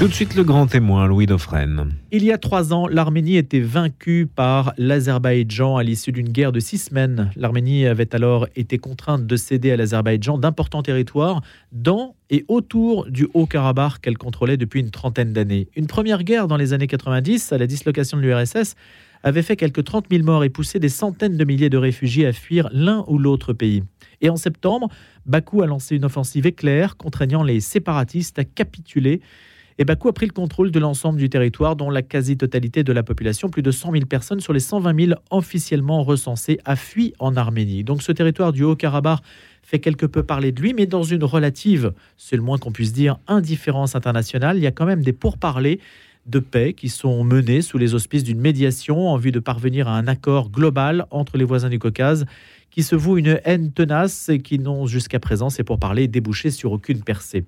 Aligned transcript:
Tout 0.00 0.08
de 0.08 0.14
suite 0.14 0.34
le 0.34 0.44
grand 0.44 0.66
témoin, 0.66 1.06
Louis 1.06 1.26
Dauphren. 1.26 1.92
Il 2.10 2.24
y 2.24 2.32
a 2.32 2.38
trois 2.38 2.72
ans, 2.72 2.88
l'Arménie 2.88 3.36
était 3.36 3.60
vaincue 3.60 4.26
par 4.26 4.72
l'Azerbaïdjan 4.78 5.76
à 5.76 5.82
l'issue 5.82 6.10
d'une 6.10 6.30
guerre 6.30 6.52
de 6.52 6.58
six 6.58 6.78
semaines. 6.78 7.30
L'Arménie 7.36 7.84
avait 7.84 8.14
alors 8.14 8.48
été 8.56 8.78
contrainte 8.78 9.26
de 9.26 9.36
céder 9.36 9.72
à 9.72 9.76
l'Azerbaïdjan 9.76 10.38
d'importants 10.38 10.82
territoires 10.82 11.42
dans 11.72 12.14
et 12.30 12.46
autour 12.48 13.10
du 13.10 13.28
Haut-Karabakh 13.34 14.00
qu'elle 14.00 14.16
contrôlait 14.16 14.56
depuis 14.56 14.80
une 14.80 14.90
trentaine 14.90 15.34
d'années. 15.34 15.68
Une 15.76 15.86
première 15.86 16.22
guerre 16.22 16.48
dans 16.48 16.56
les 16.56 16.72
années 16.72 16.86
90, 16.86 17.52
à 17.52 17.58
la 17.58 17.66
dislocation 17.66 18.16
de 18.16 18.22
l'URSS, 18.22 18.76
avait 19.22 19.42
fait 19.42 19.56
quelques 19.56 19.84
30 19.84 20.06
000 20.10 20.24
morts 20.24 20.44
et 20.44 20.48
poussé 20.48 20.78
des 20.78 20.88
centaines 20.88 21.36
de 21.36 21.44
milliers 21.44 21.68
de 21.68 21.76
réfugiés 21.76 22.26
à 22.26 22.32
fuir 22.32 22.70
l'un 22.72 23.04
ou 23.06 23.18
l'autre 23.18 23.52
pays. 23.52 23.82
Et 24.22 24.30
en 24.30 24.36
septembre, 24.36 24.88
Bakou 25.26 25.60
a 25.60 25.66
lancé 25.66 25.94
une 25.94 26.06
offensive 26.06 26.46
éclair 26.46 26.96
contraignant 26.96 27.42
les 27.42 27.60
séparatistes 27.60 28.38
à 28.38 28.44
capituler 28.44 29.20
et 29.80 29.84
Bakou 29.84 30.10
a 30.10 30.12
pris 30.12 30.26
le 30.26 30.32
contrôle 30.32 30.70
de 30.70 30.78
l'ensemble 30.78 31.18
du 31.18 31.30
territoire, 31.30 31.74
dont 31.74 31.88
la 31.88 32.02
quasi-totalité 32.02 32.84
de 32.84 32.92
la 32.92 33.02
population, 33.02 33.48
plus 33.48 33.62
de 33.62 33.70
100 33.70 33.92
000 33.92 34.04
personnes 34.04 34.40
sur 34.40 34.52
les 34.52 34.60
120 34.60 35.06
000 35.06 35.20
officiellement 35.30 36.04
recensées, 36.04 36.58
a 36.66 36.76
fui 36.76 37.14
en 37.18 37.34
Arménie. 37.34 37.82
Donc 37.82 38.02
ce 38.02 38.12
territoire 38.12 38.52
du 38.52 38.62
Haut-Karabakh 38.62 39.20
fait 39.62 39.78
quelque 39.78 40.04
peu 40.04 40.22
parler 40.22 40.52
de 40.52 40.60
lui, 40.60 40.74
mais 40.74 40.84
dans 40.84 41.02
une 41.02 41.24
relative, 41.24 41.94
c'est 42.18 42.36
le 42.36 42.42
moins 42.42 42.58
qu'on 42.58 42.72
puisse 42.72 42.92
dire, 42.92 43.16
indifférence 43.26 43.96
internationale, 43.96 44.58
il 44.58 44.62
y 44.62 44.66
a 44.66 44.70
quand 44.70 44.84
même 44.84 45.00
des 45.00 45.14
pourparlers 45.14 45.80
de 46.26 46.40
paix 46.40 46.74
qui 46.74 46.90
sont 46.90 47.24
menés 47.24 47.62
sous 47.62 47.78
les 47.78 47.94
auspices 47.94 48.22
d'une 48.22 48.38
médiation 48.38 49.08
en 49.08 49.16
vue 49.16 49.32
de 49.32 49.40
parvenir 49.40 49.88
à 49.88 49.96
un 49.96 50.06
accord 50.08 50.50
global 50.50 51.06
entre 51.10 51.38
les 51.38 51.44
voisins 51.44 51.70
du 51.70 51.78
Caucase 51.78 52.26
qui 52.70 52.82
se 52.82 52.96
voue 52.96 53.16
une 53.16 53.40
haine 53.44 53.72
tenace 53.72 54.28
et 54.28 54.40
qui 54.40 54.58
n'ont 54.58 54.84
jusqu'à 54.86 55.20
présent, 55.20 55.48
c'est 55.48 55.64
pour 55.64 55.78
parler, 55.78 56.06
débouché 56.06 56.50
sur 56.50 56.70
aucune 56.72 57.02
percée. 57.02 57.46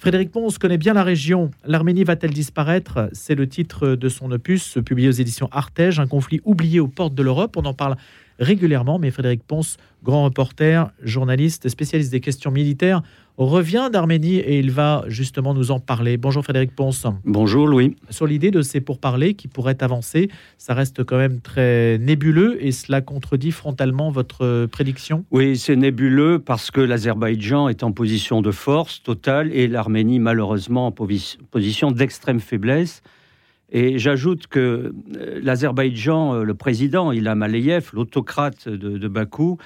Frédéric 0.00 0.30
Pons 0.30 0.56
connaît 0.58 0.78
bien 0.78 0.94
la 0.94 1.04
région. 1.04 1.50
L'Arménie 1.66 2.04
va-t-elle 2.04 2.32
disparaître? 2.32 3.10
C'est 3.12 3.34
le 3.34 3.46
titre 3.46 3.96
de 3.96 4.08
son 4.08 4.32
opus 4.32 4.78
publié 4.82 5.08
aux 5.08 5.12
éditions 5.12 5.50
Artege, 5.52 6.00
un 6.00 6.06
conflit 6.06 6.40
oublié 6.46 6.80
aux 6.80 6.88
portes 6.88 7.14
de 7.14 7.22
l'Europe. 7.22 7.58
On 7.58 7.66
en 7.66 7.74
parle 7.74 7.96
régulièrement, 8.38 8.98
mais 8.98 9.10
Frédéric 9.10 9.42
Ponce, 9.46 9.76
grand 10.02 10.24
reporter, 10.24 10.90
journaliste, 11.02 11.68
spécialiste 11.68 12.10
des 12.10 12.20
questions 12.20 12.50
militaires, 12.50 13.02
revient 13.46 13.88
d'Arménie 13.92 14.36
et 14.36 14.58
il 14.58 14.70
va 14.70 15.04
justement 15.06 15.54
nous 15.54 15.70
en 15.70 15.80
parler. 15.80 16.16
Bonjour 16.16 16.42
Frédéric 16.42 16.74
Ponce. 16.74 17.06
Bonjour 17.24 17.66
Louis. 17.66 17.96
Sur 18.10 18.26
l'idée 18.26 18.50
de 18.50 18.62
ces 18.62 18.80
pourparlers 18.80 19.34
qui 19.34 19.48
pourraient 19.48 19.82
avancer, 19.82 20.30
ça 20.58 20.74
reste 20.74 21.04
quand 21.04 21.16
même 21.16 21.40
très 21.40 21.98
nébuleux 21.98 22.64
et 22.64 22.72
cela 22.72 23.00
contredit 23.00 23.50
frontalement 23.50 24.10
votre 24.10 24.66
prédiction? 24.66 25.24
Oui, 25.30 25.56
c'est 25.56 25.76
nébuleux 25.76 26.38
parce 26.38 26.70
que 26.70 26.80
l'Azerbaïdjan 26.80 27.68
est 27.68 27.82
en 27.82 27.92
position 27.92 28.42
de 28.42 28.50
force 28.50 29.02
totale 29.02 29.50
et 29.52 29.68
l'Arménie 29.68 30.18
malheureusement 30.18 30.86
en 30.86 30.92
position 30.92 31.90
d'extrême 31.90 32.40
faiblesse. 32.40 33.02
Et 33.72 33.98
j'ajoute 33.98 34.46
que 34.48 34.92
euh, 35.16 35.40
l'Azerbaïdjan, 35.42 36.34
euh, 36.34 36.42
le 36.42 36.54
président 36.54 37.12
Ilham 37.12 37.42
Aliyev, 37.42 37.90
l'autocrate 37.92 38.68
de, 38.68 39.08
Bakou, 39.08 39.58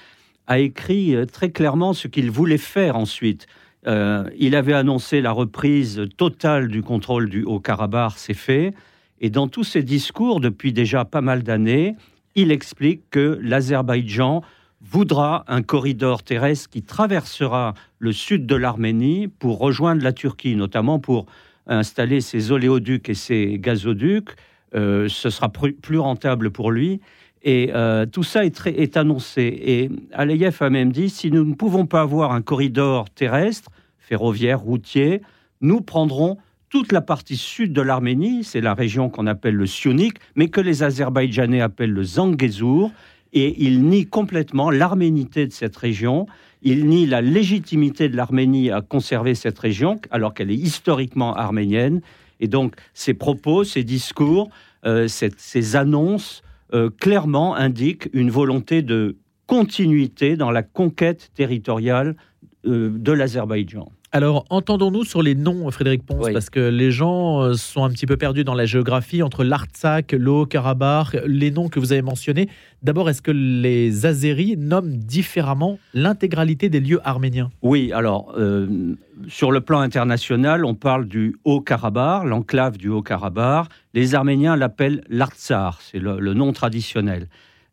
a 0.47 0.59
écrit 0.59 1.17
euh, 1.17 1.25
très 1.25 1.51
clairement 1.51 1.95
ce 1.95 2.09
qu'il 2.09 2.31
voulait 2.31 2.59
faire 2.59 2.97
ensuite. 2.97 3.47
Il 3.87 4.57
avait 4.57 4.73
annoncé 4.73 5.21
la 5.21 5.33
reprise 5.33 6.03
totale 6.17 6.69
du 6.69 6.83
contrôle 6.83 7.29
du 7.29 7.43
Haut-Karabakh, 7.45 8.15
c'est 8.17 8.35
fait. 8.35 8.75
Et 9.21 9.31
dans 9.31 9.49
tous 9.49 9.65
ses 9.65 9.83
discours, 9.83 10.41
depuis 10.41 10.73
déjà 10.73 11.05
pas 11.05 11.21
mal 11.21 11.43
d'années, 11.43 11.97
il 12.35 12.51
explique 12.51 13.09
que 13.11 13.39
l'Azerbaïdjan 13.43 14.43
voudra 14.81 15.45
un 15.49 15.63
corridor 15.63 16.23
terrestre 16.23 16.69
qui 16.69 16.83
traversera 16.83 17.75
le 17.99 18.13
sud 18.13 18.47
de 18.47 18.55
l'Arménie 18.55 19.29
pour 19.29 19.59
rejoindre 19.59 20.03
la 20.03 20.13
Turquie, 20.13 20.57
notamment 20.57 20.99
pour 20.99 21.27
installer 21.67 22.21
ses 22.21 22.53
oléoducs 22.53 23.09
et 23.09 23.15
ses 23.15 23.59
gazoducs, 23.59 24.31
euh, 24.75 25.09
ce 25.09 25.31
sera 25.31 25.51
plus 25.51 25.99
rentable 25.99 26.51
pour 26.51 26.71
lui. 26.71 27.01
Et 27.43 27.71
euh, 27.75 28.07
tout 28.07 28.23
ça 28.23 28.45
est, 28.45 28.67
est, 28.67 28.97
annoncé. 28.97 29.43
Et 29.43 29.91
Aliyev 30.13 30.57
a 30.61 30.71
même 30.71 30.93
dit, 30.93 31.11
si 31.11 31.31
nous 31.31 31.45
ne 31.45 31.55
pouvons 31.55 31.87
pas 31.87 32.01
avoir 32.01 32.33
un 32.33 32.43
corridor 32.43 33.11
terrestre, 33.11 33.71
ferroviaire, 34.07 34.61
routier, 34.61 35.23
nous 35.61 35.81
prendrons 35.81 36.37
toute 36.69 36.93
la 36.93 37.01
partie 37.01 37.37
sud 37.37 37.73
de 37.73 37.81
l'Arménie, 37.81 38.45
c'est 38.45 38.61
la 38.61 38.75
région 38.75 39.09
qu'on 39.09 39.27
appelle 39.27 39.55
le 39.55 39.67
Sionik, 39.67 40.19
mais 40.35 40.49
que 40.49 40.61
les 40.61 40.83
Azerbaïdjanais 40.83 41.61
appellent 41.61 41.93
le 41.93 42.03
Zangezur, 42.03 42.91
et 43.33 43.55
il 43.65 43.85
nie 43.85 44.07
complètement 44.07 44.71
l'arménité 44.71 45.47
de 45.47 45.53
cette 45.53 45.77
région. 45.77 46.27
Il 46.63 46.87
nie 46.87 47.07
la 47.07 47.21
légitimité 47.21 48.09
de 48.09 48.17
l'Arménie 48.17 48.71
à 48.71 48.81
conserver 48.81 49.35
cette 49.35 49.59
région, 49.59 50.01
alors 50.11 50.35
qu'elle 50.35 50.51
est 50.51 50.57
historiquement 50.57 51.35
arménienne. 51.35 52.01
Et 52.41 52.49
donc, 52.49 52.75
ces 52.93 53.15
propos, 53.15 53.65
ces 53.65 53.85
discours, 53.85 54.51
euh, 54.85 55.09
ces 55.09 55.77
annonces, 55.77 56.43
euh, 56.73 56.91
clairement 56.91 57.55
indiquent 57.55 58.09
une 58.13 58.31
volonté 58.31 58.83
de 58.83 59.17
continuité 59.47 60.37
dans 60.37 60.51
la 60.51 60.63
conquête 60.63 61.31
territoriale 61.35 62.17
de 62.65 63.13
l'Azerbaïdjan. 63.13 63.89
Alors, 64.15 64.45
entendons-nous 64.49 65.03
sur 65.03 65.23
les 65.23 65.35
noms, 65.35 65.69
Frédéric 65.73 66.07
Ponce, 66.07 66.31
parce 66.33 66.49
que 66.49 66.61
les 66.61 66.93
gens 66.93 67.43
euh, 67.43 67.55
sont 67.55 67.83
un 67.83 67.91
petit 67.91 68.07
peu 68.07 68.17
perdus 68.17 68.45
dans 68.45 68.55
la 68.55 68.65
géographie 68.65 69.25
entre 69.25 69.43
l'Artsakh, 69.43 70.13
l'Haut 70.13 70.47
Karabakh, 70.47 71.17
les 71.27 71.51
noms 71.51 71.69
que 71.69 71.81
vous 71.81 71.91
avez 71.91 72.01
mentionnés. 72.01 72.49
D'abord, 72.85 73.11
est-ce 73.11 73.23
que 73.23 73.33
les 73.33 74.07
Azéris 74.07 74.57
nomment 74.57 74.97
différemment 74.99 75.81
l'intégralité 75.95 76.69
des 76.69 76.79
lieux 76.79 77.01
arméniens? 77.03 77.51
Oui, 77.61 77.91
alors, 77.91 78.33
euh, 78.39 78.95
sur 79.27 79.51
le 79.51 79.61
plan 79.61 79.81
international, 79.81 80.65
on 80.65 80.77
parle 80.77 81.07
du 81.07 81.35
Haut-Karabakh, 81.43 82.23
l'enclave 82.25 82.79
du 82.79 82.91
Haut-Karabakh. 82.91 83.67
Les 83.95 84.15
Arméniens 84.15 84.55
l'appellent 84.55 85.03
l'Artsar, 85.09 85.81
c'est 85.83 85.99
le, 85.99 86.35
nom 86.35 86.53
traditionnel. 86.53 87.27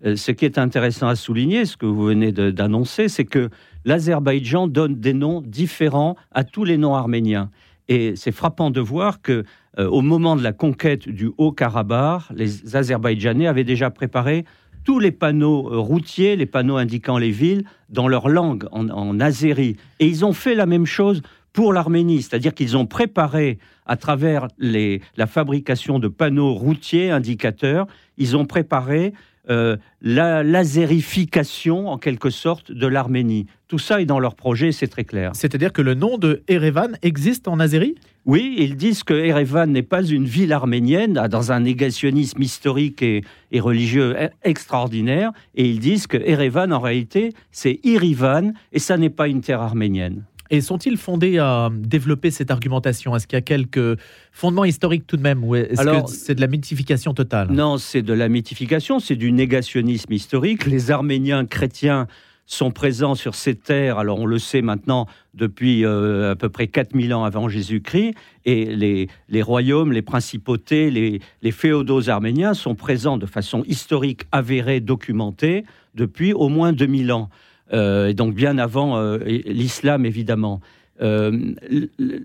Euh, 0.03 0.16
ce 0.16 0.31
qui 0.31 0.46
est 0.46 0.58
intéressant 0.58 1.08
à 1.08 1.13
souligner, 1.16 1.66
ce 1.66 1.78
que 1.78 1.85
vous 1.85 2.03
venez 2.03 2.31
d'annoncer, 2.31 3.09
c'est 3.09 3.25
que 3.25 3.52
l'Azerbaïdjan 3.86 4.68
donne 4.68 4.96
des 4.96 5.14
noms 5.14 5.42
différents 5.42 6.16
à 6.31 6.44
tous 6.44 6.64
les 6.64 6.78
noms 6.78 6.96
arméniens. 6.96 7.50
Et 7.88 8.16
c'est 8.16 8.31
frappant 8.31 8.72
de 8.72 8.80
voir 8.80 9.22
que 9.22 9.44
euh, 9.80 9.88
au 9.88 10.02
moment 10.02 10.36
de 10.36 10.44
la 10.44 10.53
conquête 10.53 11.09
du 11.09 11.31
Haut-Karabakh, 11.38 12.24
les 12.34 12.75
Azerbaïdjanais 12.75 13.47
avaient 13.47 13.64
déjà 13.64 13.90
préparé 13.90 14.46
tous 14.84 15.00
les 15.00 15.12
panneaux 15.12 15.72
euh, 15.72 15.78
routiers, 15.78 16.36
les 16.36 16.46
panneaux 16.46 16.78
indiquant 16.78 17.18
les 17.18 17.31
villes, 17.31 17.64
dans 17.90 18.08
leur 18.08 18.30
langue, 18.30 18.66
en, 18.72 18.90
en 18.90 19.20
azéri. 19.20 19.78
Et 20.00 20.08
ils 20.08 20.25
ont 20.25 20.34
fait 20.34 20.56
la 20.56 20.66
même 20.66 20.86
chose 20.86 21.22
pour 21.53 21.74
l'Arménie, 21.74 22.22
c'est-à-dire 22.22 22.53
qu'ils 22.53 22.78
ont 22.78 22.86
préparé, 22.86 23.59
à 23.86 23.97
travers 23.97 24.47
la 24.58 25.28
fabrication 25.28 26.00
de 26.00 26.08
panneaux 26.08 26.53
routiers 26.53 27.12
indicateurs, 27.12 27.88
ils 28.18 28.38
ont 28.38 28.46
préparé 28.46 29.14
euh, 29.50 29.78
la 30.02 30.44
lasérification, 30.44 31.88
en 31.88 31.97
quelque 31.97 32.29
sorte, 32.29 32.72
de 32.72 32.88
l'Arménie. 32.88 33.47
Tout 33.68 33.79
ça 33.79 34.02
est 34.02 34.06
dans 34.06 34.19
leur 34.19 34.35
projet, 34.35 34.72
c'est 34.72 34.88
très 34.88 35.03
clair. 35.03 35.31
C'est-à-dire 35.34 35.74
que 35.74 35.81
le 35.81 35.96
nom 35.96 36.18
de 36.18 36.44
Erevan 36.47 36.97
existe 37.02 37.47
en 37.47 37.59
Azérie 37.59 37.96
Oui, 38.25 38.56
ils 38.57 38.75
disent 38.75 39.03
que 39.03 39.13
Erevan 39.13 39.72
n'est 39.72 39.81
pas 39.81 40.03
une 40.03 40.25
ville 40.25 40.53
arménienne, 40.53 41.13
dans 41.13 41.52
un 41.52 41.62
négationnisme 41.62 42.41
historique 42.41 43.02
et, 43.02 43.24
religieux 43.59 44.16
e-, 44.16 44.29
extraordinaire, 44.44 45.31
et 45.56 45.68
ils 45.68 45.79
disent 45.79 46.08
que 46.08 46.18
Erevan, 46.18 46.72
en 46.72 46.79
réalité, 46.79 47.34
c'est 47.52 47.79
Irivan, 47.84 48.53
et 48.72 48.79
ça 48.79 48.97
n'est 48.97 49.09
pas 49.09 49.28
une 49.28 49.41
terre 49.41 49.62
arménienne. 49.62 50.23
Et 50.51 50.59
sont-ils 50.59 50.97
fondés 50.97 51.38
à 51.38 51.69
développer 51.73 52.29
cette 52.29 52.51
argumentation? 52.51 53.16
Est-ce 53.16 53.25
qu'il 53.25 53.38
y 53.38 53.39
a 53.39 53.41
quelques 53.41 53.97
fondements 54.34 54.66
historiques 54.66 55.07
tout 55.07 55.16
de 55.16 55.22
même 55.22 55.45
Ou 55.45 55.56
est-ce 55.56 55.81
que 55.81 56.12
c'est 56.12 56.35
de 56.35 56.41
la 56.41 56.47
mythification 56.47 57.13
totale? 57.13 57.50
Non, 57.51 57.78
c'est 57.78 58.01
de 58.01 58.12
la 58.12 58.28
mythification, 58.28 59.00
c'est 59.00 59.16
du 59.16 59.31
négationnisme 59.31 60.11
historique. 60.11 60.66
Les 60.66 60.91
Arméniens 60.91 61.45
chrétiens 61.45 62.07
sont 62.45 62.69
présents 62.69 63.16
sur 63.16 63.34
ces 63.34 63.56
terres, 63.56 63.97
alors 63.97 64.19
on 64.19 64.25
le 64.25 64.38
sait 64.38 64.61
maintenant 64.61 65.07
depuis 65.34 65.85
euh, 65.85 66.31
à 66.31 66.35
peu 66.35 66.50
près 66.50 66.67
4000 66.67 67.13
ans 67.13 67.23
avant 67.23 67.47
Jésus-Christ, 67.47 68.13
et 68.44 68.66
les, 68.66 69.08
les, 69.29 69.41
royaumes, 69.41 69.93
les 69.93 70.02
principautés, 70.02 70.91
les, 70.91 71.22
les 71.41 71.52
féodaux 71.52 72.09
arméniens 72.09 72.53
sont 72.53 72.76
présents 72.76 73.17
de 73.17 73.26
façon 73.26 73.64
historique, 73.67 74.23
avérée, 74.34 74.81
documentée, 74.81 75.64
depuis 75.96 76.34
au 76.34 76.49
moins 76.49 76.73
2000 76.73 77.14
ans. 77.14 77.29
Euh, 77.73 78.08
et 78.08 78.14
donc 78.14 78.34
bien 78.34 78.58
avant 78.58 78.97
euh, 78.97 79.18
l'islam 79.26 80.06
évidemment. 80.06 80.62
Euh, 81.02 81.56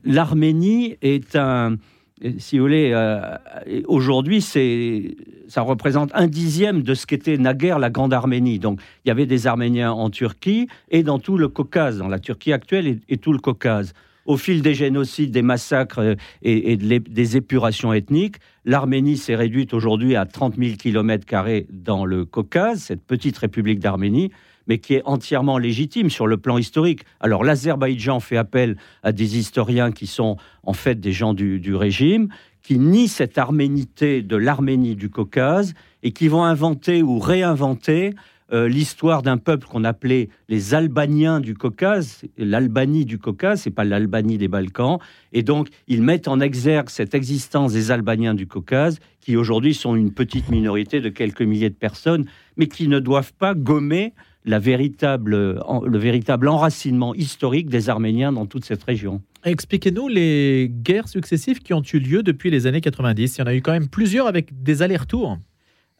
L'Arménie 0.04 0.96
est 1.02 1.36
un, 1.36 1.76
si 2.38 2.58
vous 2.58 2.64
voulez, 2.64 2.94
aujourd'hui, 3.86 4.42
ça 4.42 5.62
représente 5.62 6.10
un 6.14 6.26
dixième 6.26 6.82
de 6.82 6.94
ce 6.94 7.06
qu'était 7.06 7.38
naguère 7.38 7.78
la 7.78 7.90
Grande 7.90 8.12
Arménie. 8.12 8.58
Donc, 8.58 8.80
il 9.04 9.08
y 9.08 9.10
avait 9.10 9.26
des 9.26 9.46
Arméniens 9.46 9.92
en 9.92 10.10
Turquie 10.10 10.68
et 10.90 11.02
dans 11.02 11.18
tout 11.18 11.38
le 11.38 11.48
Caucase, 11.48 11.98
dans 11.98 12.08
la 12.08 12.18
Turquie 12.18 12.52
actuelle 12.52 13.00
et, 13.08 13.16
tout 13.16 13.32
le 13.32 13.38
Caucase. 13.38 13.94
Au 14.26 14.36
fil 14.36 14.60
des 14.60 14.74
génocides, 14.74 15.30
des 15.30 15.42
massacres 15.42 16.16
et, 16.42 16.76
des 16.76 17.36
épurations 17.36 17.92
ethniques, 17.92 18.36
l'Arménie 18.64 19.16
s'est 19.16 19.36
réduite 19.36 19.72
aujourd'hui 19.72 20.16
à 20.16 20.26
30 20.26 20.56
000 20.56 20.76
km 20.76 21.24
dans 21.70 22.04
le 22.04 22.24
Caucase, 22.24 22.80
cette 22.80 23.02
petite 23.02 23.38
république 23.38 23.78
d'Arménie. 23.78 24.32
Mais 24.66 24.78
qui 24.78 24.94
est 24.94 25.02
entièrement 25.04 25.58
légitime 25.58 26.10
sur 26.10 26.26
le 26.26 26.36
plan 26.36 26.58
historique. 26.58 27.02
Alors 27.20 27.44
l'Azerbaïdjan 27.44 28.20
fait 28.20 28.36
appel 28.36 28.76
à 29.02 29.12
des 29.12 29.38
historiens 29.38 29.92
qui 29.92 30.06
sont 30.06 30.36
en 30.62 30.72
fait 30.72 31.00
des 31.00 31.12
gens 31.12 31.34
du, 31.34 31.74
régime, 31.74 32.28
qui 32.62 32.78
nient 32.78 33.08
cette 33.08 33.38
arménité 33.38 34.22
de 34.22 34.36
l'Arménie 34.36 34.96
du 34.96 35.08
Caucase 35.08 35.74
et 36.02 36.12
qui 36.12 36.28
vont 36.28 36.44
inventer 36.44 37.02
ou 37.02 37.18
réinventer 37.18 38.14
euh, 38.52 38.68
l'histoire 38.68 39.22
d'un 39.22 39.38
peuple 39.38 39.66
qu'on 39.66 39.82
appelait 39.82 40.28
les 40.48 40.72
Albaniens 40.74 41.40
du 41.40 41.54
Caucase. 41.54 42.22
L'Albanie 42.38 43.04
du 43.04 43.18
Caucase, 43.18 43.62
c'est 43.62 43.72
pas 43.72 43.82
l'Albanie 43.82 44.38
des 44.38 44.46
Balkans. 44.46 44.98
Et 45.32 45.42
donc, 45.42 45.68
ils 45.88 46.00
mettent 46.00 46.28
en 46.28 46.38
exergue 46.38 46.88
cette 46.88 47.14
existence 47.16 47.72
des 47.72 47.90
Albaniens 47.90 48.34
du 48.34 48.46
Caucase, 48.46 49.00
qui 49.20 49.36
aujourd'hui 49.36 49.74
sont 49.74 49.96
une 49.96 50.12
petite 50.12 50.48
minorité 50.48 51.00
de 51.00 51.08
quelques 51.08 51.42
milliers 51.42 51.70
de 51.70 51.74
personnes, 51.74 52.26
mais 52.56 52.68
qui 52.68 52.86
ne 52.86 53.00
doivent 53.00 53.32
pas 53.32 53.54
gommer 53.54 54.14
la 54.46 54.60
véritable, 54.60 55.60
le 55.84 55.98
véritable 55.98 56.48
enracinement 56.48 57.14
historique 57.14 57.68
des 57.68 57.90
Arméniens 57.90 58.32
dans 58.32 58.46
toute 58.46 58.64
cette 58.64 58.84
région. 58.84 59.20
Expliquez-nous 59.44 60.08
les 60.08 60.70
guerres 60.70 61.08
successives 61.08 61.58
qui 61.58 61.74
ont 61.74 61.82
eu 61.82 61.98
lieu 61.98 62.22
depuis 62.22 62.50
les 62.50 62.66
années 62.66 62.80
90. 62.80 63.36
Il 63.36 63.40
y 63.40 63.42
en 63.42 63.46
a 63.46 63.54
eu 63.54 63.60
quand 63.60 63.72
même 63.72 63.88
plusieurs 63.88 64.28
avec 64.28 64.62
des 64.62 64.82
allers-retours. 64.82 65.38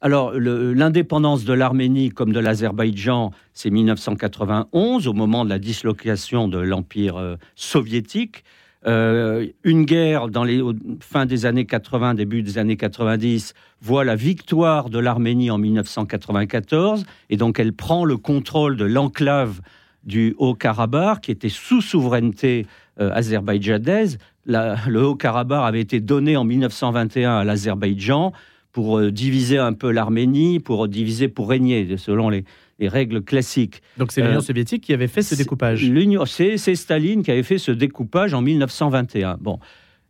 Alors, 0.01 0.33
l'indépendance 0.33 1.45
de 1.45 1.53
l'Arménie 1.53 2.11
comme 2.11 2.33
de 2.33 2.39
l'Azerbaïdjan, 2.39 3.33
c'est 3.55 3.71
1991, 3.71 5.09
au 5.09 5.13
moment 5.13 5.45
de 5.45 5.51
la 5.51 5.59
dislocation 5.59 6.49
de 6.49 6.59
l'Empire 6.59 7.17
euh, 7.17 7.37
soviétique. 7.55 8.45
Euh, 8.87 9.47
une 9.65 9.85
guerre 9.85 10.29
dans 10.29 10.45
les 10.45 10.63
fin 11.01 11.27
des 11.27 11.45
années 11.45 11.67
80, 11.67 12.15
début 12.15 12.43
des 12.43 12.59
années 12.59 12.77
90, 12.77 13.55
voit 13.81 14.05
la 14.05 14.15
victoire 14.15 14.91
de 14.91 15.01
l'Arménie 15.01 15.51
en 15.51 15.59
1994, 15.59 17.05
et 17.29 17.37
donc 17.37 17.59
elle 17.59 17.73
prend 17.73 18.05
le 18.05 18.17
contrôle 18.17 18.77
de 18.77 18.85
l'enclave 18.85 19.61
du 20.05 20.37
Haut-Karabakh, 20.39 21.23
qui 21.23 21.33
était 21.33 21.49
sous 21.49 21.81
souveraineté 21.81 22.67
euh, 23.01 23.11
azerbaïdjanaise. 23.13 24.19
le 24.47 25.03
Haut-Karabakh 25.03 25.65
avait 25.67 25.81
été 25.81 25.99
donné 25.99 26.37
en 26.37 26.45
1921 26.45 27.39
à 27.39 27.45
l'Azerbaïdjan 27.45 28.33
pour 28.71 28.99
euh, 28.99 29.11
diviser 29.11 29.59
un 29.59 29.73
peu 29.73 29.91
l'Arménie, 29.91 30.61
pour 30.61 30.87
diviser 30.87 31.27
pour 31.27 31.49
régner, 31.49 31.97
selon 31.97 32.29
les, 32.29 32.45
règles 32.83 33.23
classiques. 33.23 33.83
Donc 33.97 34.13
c'est 34.13 34.23
l'Union 34.23 34.39
euh, 34.39 34.43
soviétique 34.43 34.83
qui 34.83 34.93
avait 34.93 35.09
fait 35.09 35.23
ce 35.23 35.35
découpage. 35.35 35.91
C'est 36.27 36.75
Staline 36.75 37.23
qui 37.23 37.31
avait 37.31 37.43
fait 37.43 37.59
ce 37.59 37.73
découpage 37.73 38.35
en 38.35 38.43
1921. 38.43 39.39
Bon, 39.41 39.59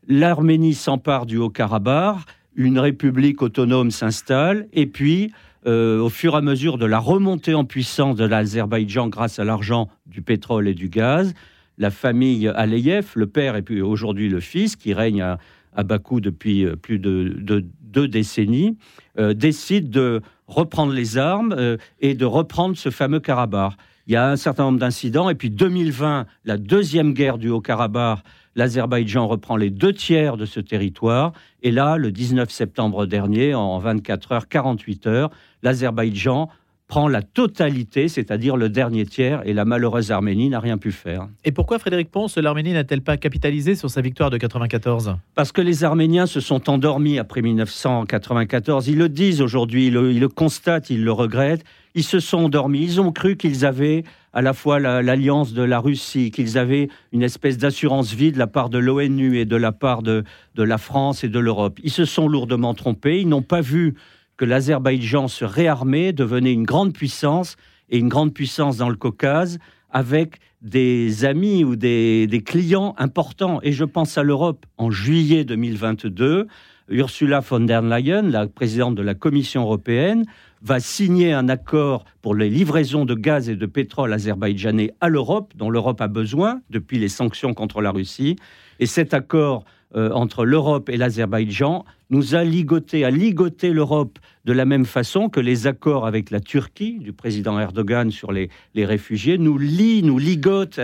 l'Arménie 0.08 0.74
s'empare 0.74 1.26
du 1.26 1.36
Haut-Karabakh, 1.36 2.18
une 2.56 2.78
république 2.78 3.42
autonome 3.42 3.90
s'installe, 3.90 4.66
et 4.72 4.86
puis 4.86 5.32
euh, 5.66 6.00
au 6.00 6.08
fur 6.08 6.34
et 6.34 6.38
à 6.38 6.40
mesure 6.40 6.78
de 6.78 6.86
la 6.86 6.98
remontée 6.98 7.54
en 7.54 7.64
puissance 7.64 8.16
de 8.16 8.24
l'Azerbaïdjan 8.24 9.08
grâce 9.08 9.38
à 9.38 9.44
l'argent 9.44 9.88
du 10.06 10.22
pétrole 10.22 10.68
et 10.68 10.74
du 10.74 10.88
gaz, 10.88 11.34
la 11.78 11.90
famille 11.90 12.48
Aleyev, 12.48 13.12
le 13.14 13.26
père 13.26 13.56
et 13.56 13.62
puis 13.62 13.82
aujourd'hui 13.82 14.28
le 14.28 14.40
fils, 14.40 14.76
qui 14.76 14.94
règne 14.94 15.22
à, 15.22 15.38
à 15.74 15.82
Bakou 15.82 16.20
depuis 16.20 16.66
plus 16.80 16.98
de, 16.98 17.36
de, 17.38 17.64
deux 17.86 18.08
décennies, 18.08 18.76
euh, 19.18 19.34
décide 19.34 19.90
de 19.90 20.20
reprendre 20.46 20.92
les 20.92 21.18
armes 21.18 21.54
euh, 21.56 21.76
et 22.00 22.14
de 22.14 22.24
reprendre 22.24 22.76
ce 22.76 22.90
fameux 22.90 23.20
Karabakh. 23.20 23.72
Il 24.06 24.12
y 24.12 24.16
a 24.16 24.28
un 24.30 24.36
certain 24.36 24.64
nombre 24.64 24.78
d'incidents, 24.78 25.28
et 25.30 25.34
puis 25.34 25.50
2020, 25.50 26.26
la 26.44 26.56
deuxième 26.58 27.12
guerre 27.12 27.38
du 27.38 27.48
Haut-Karabakh, 27.48 28.20
l'Azerbaïdjan 28.54 29.26
reprend 29.26 29.56
les 29.56 29.70
deux 29.70 29.92
tiers 29.92 30.36
de 30.36 30.46
ce 30.46 30.60
territoire, 30.60 31.32
et 31.62 31.72
là, 31.72 31.96
le 31.96 32.12
19 32.12 32.48
septembre 32.50 33.06
dernier, 33.06 33.54
en 33.54 33.78
24 33.78 34.32
heures, 34.32 34.48
48 34.48 35.06
heures, 35.08 35.30
l'Azerbaïdjan 35.62 36.48
prend 36.88 37.08
la 37.08 37.22
totalité, 37.22 38.08
c'est-à-dire 38.08 38.56
le 38.56 38.68
dernier 38.68 39.06
tiers, 39.06 39.42
et 39.44 39.52
la 39.52 39.64
malheureuse 39.64 40.12
Arménie 40.12 40.48
n'a 40.48 40.60
rien 40.60 40.78
pu 40.78 40.92
faire. 40.92 41.26
Et 41.44 41.50
pourquoi 41.50 41.78
Frédéric 41.78 42.10
Ponce, 42.10 42.38
l'Arménie 42.38 42.72
n'a-t-elle 42.72 43.02
pas 43.02 43.16
capitalisé 43.16 43.74
sur 43.74 43.90
sa 43.90 44.00
victoire 44.00 44.30
de 44.30 44.38
94 44.38 45.16
Parce 45.34 45.50
que 45.50 45.60
les 45.60 45.82
Arméniens 45.82 46.26
se 46.26 46.40
sont 46.40 46.70
endormis 46.70 47.18
après 47.18 47.42
1994. 47.42 48.86
Ils 48.88 48.98
le 48.98 49.08
disent 49.08 49.42
aujourd'hui, 49.42 49.88
ils, 49.88 49.94
le 49.94 50.28
constatent, 50.28 50.90
ils 50.90 51.04
le 51.04 51.12
regrettent. 51.12 51.64
Ils 51.96 52.04
se 52.04 52.20
sont 52.20 52.44
endormis. 52.44 52.82
Ils 52.82 53.00
ont 53.00 53.10
cru 53.10 53.36
qu'ils 53.36 53.64
avaient 53.64 54.04
à 54.32 54.42
la 54.42 54.52
fois 54.52 54.78
l'alliance 54.78 55.54
de 55.54 55.62
la 55.62 55.80
Russie, 55.80 56.30
qu'ils 56.30 56.58
avaient 56.58 56.88
une 57.10 57.22
espèce 57.22 57.56
d'assurance 57.56 58.12
vie 58.12 58.32
de 58.32 58.38
la 58.38 58.46
part 58.46 58.68
de 58.68 58.78
l'ONU 58.78 59.38
et 59.38 59.46
de 59.46 59.56
la 59.56 59.72
part 59.72 60.02
de, 60.02 60.22
de 60.54 60.62
la 60.62 60.76
France 60.76 61.24
et 61.24 61.28
de 61.28 61.38
l'Europe. 61.38 61.80
Ils 61.82 61.90
se 61.90 62.04
sont 62.04 62.28
lourdement 62.28 62.74
trompés. 62.74 63.20
Ils 63.20 63.28
n'ont 63.28 63.42
pas 63.42 63.62
vu 63.62 63.94
que 64.36 64.44
l'Azerbaïdjan 64.44 65.28
se 65.28 65.44
réarmait, 65.44 66.12
devenait 66.12 66.52
une 66.52 66.64
grande 66.64 66.92
puissance, 66.92 67.56
et 67.88 67.98
une 67.98 68.08
grande 68.08 68.34
puissance 68.34 68.76
dans 68.76 68.88
le 68.88 68.96
Caucase, 68.96 69.58
avec 69.90 70.40
des 70.62 71.24
amis 71.24 71.64
ou 71.64 71.76
des, 71.76 72.42
clients 72.44 72.94
importants. 72.98 73.60
Et 73.62 73.72
je 73.72 73.84
pense 73.84 74.18
à 74.18 74.22
l'Europe 74.22 74.66
en 74.76 74.90
juillet 74.90 75.44
2022. 75.44 76.48
Ursula 76.88 77.40
von 77.40 77.60
der 77.60 77.82
Leyen, 77.82 78.22
la 78.22 78.46
présidente 78.46 78.94
de 78.94 79.02
la 79.02 79.14
Commission 79.14 79.62
européenne, 79.62 80.24
va 80.62 80.80
signer 80.80 81.32
un 81.32 81.48
accord 81.48 82.04
pour 82.22 82.34
les 82.34 82.48
livraisons 82.48 83.04
de 83.04 83.14
gaz 83.14 83.48
et 83.48 83.56
de 83.56 83.66
pétrole 83.66 84.12
azerbaïdjanais 84.12 84.92
à 85.00 85.08
l'Europe, 85.08 85.52
dont 85.56 85.70
l'Europe 85.70 86.00
a 86.00 86.08
besoin 86.08 86.60
depuis 86.70 86.98
les 86.98 87.08
sanctions 87.08 87.54
contre 87.54 87.80
la 87.80 87.90
Russie. 87.90 88.36
Et 88.78 88.86
cet 88.86 89.14
accord 89.14 89.64
euh, 89.94 90.10
entre 90.10 90.44
l'Europe 90.44 90.88
et 90.88 90.96
l'Azerbaïdjan 90.96 91.84
nous 92.10 92.34
a 92.34 92.42
ligoté, 92.42 93.04
a 93.04 93.10
ligoté 93.10 93.70
l'Europe 93.70 94.18
de 94.44 94.52
la 94.52 94.64
même 94.64 94.84
façon 94.84 95.28
que 95.28 95.40
les 95.40 95.66
accords 95.66 96.06
avec 96.06 96.30
la 96.30 96.40
Turquie 96.40 96.98
du 96.98 97.12
président 97.12 97.58
Erdogan 97.58 98.10
sur 98.10 98.32
les, 98.32 98.50
réfugiés 98.76 99.38
nous 99.38 99.58
lient, 99.58 100.02
nous 100.02 100.18
ligotent 100.18 100.80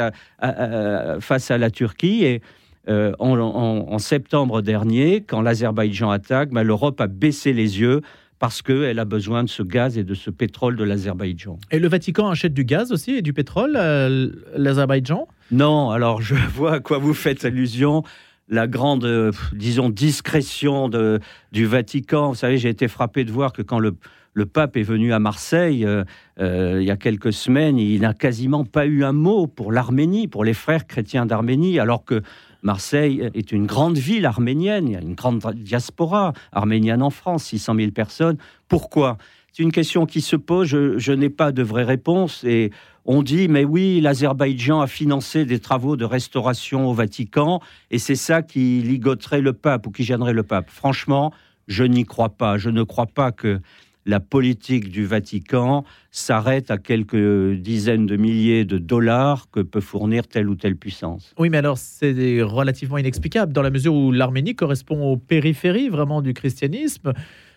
face 1.20 1.50
à 1.50 1.58
la 1.58 1.70
Turquie. 1.70 2.24
Et 2.24 2.42
euh, 2.88 3.12
en, 3.20 3.98
septembre 3.98 4.60
dernier, 4.60 5.22
quand 5.22 5.40
l'Azerbaïdjan 5.40 6.10
attaque, 6.10 6.50
ben, 6.50 6.62
l'Europe 6.62 7.00
a 7.00 7.06
baissé 7.06 7.52
les 7.52 7.80
yeux 7.80 8.00
parce 8.40 8.60
qu'elle 8.60 8.98
a 8.98 9.04
besoin 9.04 9.44
de 9.44 9.48
ce 9.48 9.62
gaz 9.62 9.96
et 9.96 10.02
de 10.02 10.14
ce 10.14 10.28
pétrole 10.28 10.74
de 10.74 10.82
l'Azerbaïdjan. 10.82 11.58
Et 11.70 11.78
le 11.78 11.86
Vatican 11.86 12.28
achète 12.28 12.54
du 12.54 12.64
gaz 12.64 12.90
aussi 12.90 13.12
et 13.12 13.22
du 13.22 13.32
pétrole 13.32 13.74
l'Azerbaïdjan? 14.56 15.28
Non, 15.52 15.90
alors 15.90 16.22
je 16.22 16.34
vois 16.54 16.74
à 16.74 16.80
quoi 16.80 16.98
vous 16.98 17.14
faites 17.14 17.44
allusion 17.44 18.02
la 18.52 18.68
grande, 18.68 19.04
euh, 19.04 19.32
disons, 19.54 19.88
discrétion 19.88 20.88
de, 20.88 21.18
du 21.50 21.66
Vatican. 21.66 22.28
Vous 22.28 22.34
savez, 22.36 22.58
j'ai 22.58 22.68
été 22.68 22.86
frappé 22.86 23.24
de 23.24 23.32
voir 23.32 23.52
que 23.52 23.62
quand 23.62 23.78
le, 23.78 23.96
le 24.34 24.46
pape 24.46 24.76
est 24.76 24.82
venu 24.82 25.12
à 25.12 25.18
Marseille 25.18 25.84
euh, 25.86 26.04
euh, 26.38 26.78
il 26.80 26.86
y 26.86 26.90
a 26.90 26.96
quelques 26.96 27.32
semaines, 27.32 27.78
il 27.78 28.02
n'a 28.02 28.12
quasiment 28.12 28.64
pas 28.64 28.86
eu 28.86 29.04
un 29.04 29.12
mot 29.12 29.46
pour 29.46 29.72
l'Arménie, 29.72 30.28
pour 30.28 30.44
les 30.44 30.54
frères 30.54 30.86
chrétiens 30.86 31.24
d'Arménie, 31.24 31.78
alors 31.78 32.04
que 32.04 32.22
Marseille 32.62 33.28
est 33.34 33.52
une 33.52 33.66
grande 33.66 33.98
ville 33.98 34.26
arménienne, 34.26 34.86
il 34.86 34.92
y 34.92 34.96
a 34.96 35.00
une 35.00 35.14
grande 35.14 35.40
diaspora 35.56 36.32
arménienne 36.52 37.02
en 37.02 37.10
France, 37.10 37.44
600 37.44 37.74
000 37.74 37.90
personnes. 37.90 38.36
Pourquoi? 38.68 39.18
C'est 39.52 39.62
une 39.62 39.72
question 39.72 40.06
qui 40.06 40.22
se 40.22 40.36
pose, 40.36 40.68
je, 40.68 41.12
n'ai 41.12 41.28
pas 41.28 41.52
de 41.52 41.62
vraie 41.62 41.84
réponse 41.84 42.42
et 42.44 42.70
on 43.04 43.22
dit, 43.22 43.48
mais 43.48 43.64
oui, 43.64 44.00
l'Azerbaïdjan 44.00 44.80
a 44.80 44.86
financé 44.86 45.44
des 45.44 45.58
travaux 45.58 45.96
de 45.96 46.04
restauration 46.04 46.88
au 46.88 46.94
Vatican, 46.94 47.60
et 47.90 47.98
c'est 47.98 48.14
ça 48.14 48.42
qui 48.42 48.80
ligoterait 48.82 49.40
le 49.40 49.52
pape 49.52 49.86
ou 49.86 49.90
qui 49.90 50.04
gênerait 50.04 50.32
le 50.32 50.42
pape. 50.42 50.70
Franchement, 50.70 51.32
je 51.68 51.84
n'y 51.84 52.04
crois 52.04 52.30
pas. 52.30 52.58
Je 52.58 52.70
ne 52.70 52.82
crois 52.82 53.06
pas 53.06 53.32
que 53.32 53.60
la 54.04 54.20
politique 54.20 54.90
du 54.90 55.04
Vatican 55.04 55.84
s'arrête 56.10 56.70
à 56.70 56.78
quelques 56.78 57.52
dizaines 57.54 58.06
de 58.06 58.16
milliers 58.16 58.64
de 58.64 58.78
dollars 58.78 59.48
que 59.50 59.60
peut 59.60 59.80
fournir 59.80 60.26
telle 60.26 60.48
ou 60.48 60.56
telle 60.56 60.76
puissance. 60.76 61.32
Oui, 61.38 61.50
mais 61.50 61.58
alors 61.58 61.78
c'est 61.78 62.42
relativement 62.42 62.98
inexplicable 62.98 63.52
dans 63.52 63.62
la 63.62 63.70
mesure 63.70 63.94
où 63.94 64.10
l'Arménie 64.10 64.54
correspond 64.54 65.12
aux 65.12 65.16
périphéries 65.16 65.88
vraiment 65.88 66.20
du 66.20 66.34
christianisme. 66.34 67.12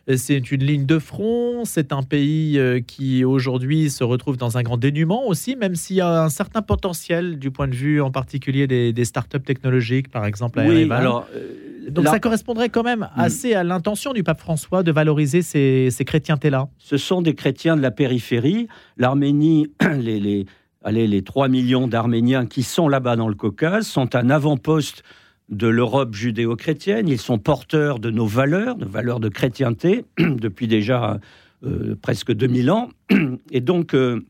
C'est 0.08 0.52
une 0.52 0.64
ligne 0.64 0.86
de 0.86 1.00
front, 1.00 1.66
c'est 1.66 1.92
un 1.92 2.04
pays 2.04 2.60
euh, 2.60 2.80
qui 2.80 3.26
aujourd'hui 3.26 3.90
se 3.90 4.04
retrouve 4.04 4.38
dans 4.38 4.56
un 4.56 4.62
grand 4.62 4.78
dénuement 4.78 5.26
aussi, 5.28 5.56
même 5.56 5.74
s'il 5.74 5.96
y 5.96 6.02
a 6.02 6.22
un 6.24 6.30
certain 6.30 6.62
potentiel 6.62 7.40
du 7.40 7.50
point 7.50 7.68
de 7.68 7.74
vue 7.74 8.02
en 8.02 8.12
particulier 8.12 8.68
des, 8.68 8.94
des 8.94 9.06
startups 9.06 9.40
technologiques, 9.40 10.12
par 10.12 10.28
exemple 10.28 10.60
à 10.60 10.68
oui, 10.68 10.88
alors, 10.92 11.28
euh, 11.34 11.90
Donc 11.90 12.08
ça 12.08 12.20
correspondrait 12.20 12.70
quand 12.70 12.84
même 12.84 13.10
hmm. 13.16 13.20
assez 13.20 13.56
à 13.56 13.64
l'intention 13.64 14.14
du 14.14 14.24
pape 14.24 14.40
François 14.40 14.84
de 14.84 14.92
valoriser 14.92 15.42
ces, 15.42 15.90
ces 15.90 16.06
chrétientés-là. 16.06 16.68
Ce 16.78 16.98
sont 16.98 17.24
des 17.24 17.34
chrétiens 17.34 17.76
de 17.76 17.82
la 17.82 17.92
périphérie. 17.92 18.68
L'Arménie, 18.98 19.72
les, 19.98 20.20
les, 20.20 20.46
allez, 20.84 21.08
les 21.08 21.24
3 21.24 21.48
millions 21.48 21.88
d'Arméniens 21.88 22.46
qui 22.46 22.62
sont 22.62 22.88
là-bas 22.88 23.16
dans 23.16 23.28
le 23.28 23.36
Caucase 23.36 23.88
sont 23.88 24.16
un 24.16 24.30
avant-poste 24.30 25.02
de 25.50 25.68
l'Europe 25.68 26.14
judéo-chrétienne, 26.16 27.08
ils 27.08 27.20
sont 27.20 27.38
porteurs 27.38 28.00
de 28.00 28.10
nos 28.10 28.26
valeurs, 28.26 28.76
de 28.76 28.86
valeurs 28.86 29.20
de 29.20 29.30
chrétienté, 29.30 30.06
depuis 30.18 30.68
déjà 30.68 31.20
euh, 31.64 31.96
presque 32.02 32.32
2000 32.32 32.72
ans. 32.72 32.90
Et 33.52 33.62
donc, 33.62 33.94
euh, 33.94 34.26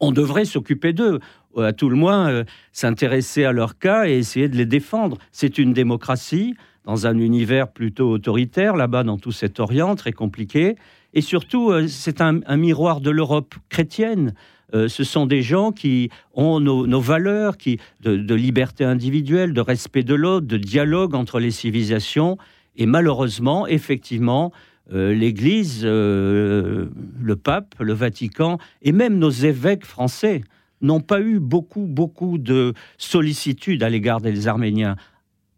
on 0.00 0.12
devrait 0.12 0.44
s'occuper 0.44 0.92
d'eux, 0.92 1.20
à 1.56 1.72
tout 1.72 1.88
le 1.88 1.96
moins 1.96 2.30
euh, 2.30 2.44
s'intéresser 2.72 3.44
à 3.44 3.52
leur 3.52 3.78
cas 3.78 4.06
et 4.06 4.18
essayer 4.18 4.48
de 4.48 4.56
les 4.56 4.66
défendre. 4.66 5.18
C'est 5.30 5.58
une 5.58 5.72
démocratie. 5.72 6.56
dans 6.84 7.06
un 7.06 7.18
univers 7.18 7.68
plutôt 7.72 8.10
autoritaire, 8.10 8.76
là-bas 8.76 9.04
dans 9.04 9.16
tout 9.16 9.32
cet 9.32 9.58
Orient 9.58 9.94
très 9.94 10.12
compliqué. 10.12 10.76
Et 11.14 11.20
surtout, 11.20 11.70
euh, 11.70 11.86
c'est 11.88 12.20
un, 12.20 12.40
miroir 12.56 13.00
de 13.00 13.10
l'Europe 13.10 13.54
chrétienne. 13.68 14.34
Euh, 14.74 14.88
ce 14.88 15.04
sont 15.04 15.26
des 15.26 15.42
gens 15.42 15.72
qui 15.72 16.10
ont 16.34 16.60
nos, 16.60 17.00
valeurs 17.00 17.56
qui, 17.56 17.78
de, 18.02 18.34
liberté 18.34 18.84
individuelle, 18.84 19.52
de 19.52 19.60
respect 19.60 20.02
de 20.02 20.14
l'autre, 20.14 20.46
de 20.46 20.56
dialogue 20.56 21.14
entre 21.14 21.38
les 21.40 21.50
civilisations. 21.50 22.38
Et 22.76 22.86
malheureusement, 22.86 23.66
effectivement, 23.66 24.52
euh, 24.92 25.14
l'Église, 25.14 25.84
le 25.84 27.36
pape, 27.42 27.74
le 27.80 27.92
Vatican 27.92 28.58
et 28.82 28.92
même 28.92 29.18
nos 29.18 29.30
évêques 29.30 29.86
français 29.86 30.42
n'ont 30.82 31.00
pas 31.00 31.20
eu 31.20 31.38
beaucoup, 31.38 31.86
beaucoup 31.86 32.36
de 32.38 32.74
sollicitude 32.98 33.82
à 33.82 33.88
l'égard 33.88 34.20
des 34.20 34.48
Arméniens 34.48 34.96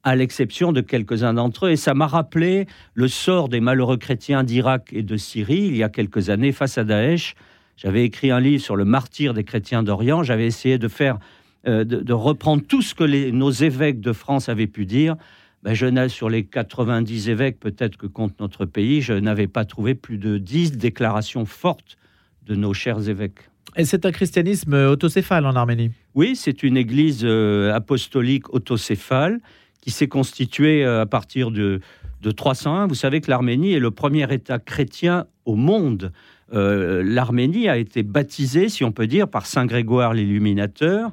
à 0.06 0.14
l'exception 0.14 0.70
de 0.70 0.80
quelques-uns 0.80 1.34
d'entre 1.34 1.66
eux. 1.66 1.70
Et 1.70 1.76
ça 1.76 1.92
m'a 1.92 2.06
rappelé 2.06 2.66
le 2.94 3.08
sort 3.08 3.48
des 3.48 3.58
malheureux 3.58 3.96
chrétiens 3.96 4.44
d'Irak 4.44 4.90
et 4.92 5.02
de 5.02 5.16
Syrie 5.16 5.66
il 5.66 5.76
y 5.76 5.82
a 5.82 5.88
quelques 5.88 6.30
années 6.30 6.52
face 6.52 6.78
à 6.78 6.84
Daesh. 6.84 7.34
J'avais 7.76 8.04
écrit 8.04 8.30
un 8.30 8.40
livre 8.40 8.62
sur 8.62 8.76
le 8.76 8.84
martyr 8.84 9.34
des 9.34 9.44
chrétiens 9.44 9.82
d'Orient. 9.82 10.22
J'avais 10.22 10.46
essayé 10.46 10.78
de 10.78 10.88
faire, 10.88 11.18
euh, 11.66 11.84
de, 11.84 12.12
reprendre 12.12 12.62
tout 12.66 12.82
ce 12.82 12.94
que 12.94 13.30
nos 13.30 13.50
évêques 13.50 14.00
de 14.00 14.12
France 14.12 14.48
avaient 14.48 14.66
pu 14.66 14.86
dire. 14.86 15.16
Ben, 15.62 15.74
je 15.74 15.86
n'ai, 15.86 16.08
sur 16.08 16.30
les 16.30 16.44
90 16.44 17.28
évêques 17.28 17.60
peut-être 17.60 17.96
que 17.96 18.06
compte 18.06 18.40
notre 18.40 18.64
pays, 18.64 19.02
je 19.02 19.12
n'avais 19.12 19.46
pas 19.46 19.64
trouvé 19.64 19.94
plus 19.94 20.16
de 20.16 20.38
10 20.38 20.72
déclarations 20.72 21.44
fortes 21.44 21.98
de 22.46 22.54
nos 22.54 22.72
chers 22.72 23.08
évêques. 23.08 23.50
Et 23.76 23.84
c'est 23.84 24.06
un 24.06 24.12
christianisme 24.12 24.72
autocéphale 24.72 25.44
en 25.44 25.54
Arménie 25.54 25.90
Oui, 26.14 26.34
c'est 26.34 26.62
une 26.62 26.78
église 26.78 27.22
euh, 27.24 27.74
apostolique 27.74 28.52
autocéphale 28.54 29.40
qui 29.82 29.90
s'est 29.90 30.08
constitué 30.08 30.82
euh, 30.82 31.02
à 31.02 31.06
partir 31.06 31.50
de, 31.50 31.80
de 32.22 32.30
301. 32.30 32.86
Vous 32.86 32.94
savez 32.94 33.20
que 33.20 33.30
l'Arménie 33.30 33.74
est 33.74 33.80
le 33.80 33.90
premier 33.90 34.32
État 34.32 34.58
chrétien 34.58 35.26
au 35.44 35.56
monde. 35.56 36.12
Euh, 36.52 37.02
L'Arménie 37.04 37.68
a 37.68 37.76
été 37.76 38.02
baptisée, 38.02 38.68
si 38.68 38.84
on 38.84 38.92
peut 38.92 39.06
dire, 39.06 39.28
par 39.28 39.46
Saint 39.46 39.66
Grégoire 39.66 40.14
l'Illuminateur 40.14 41.10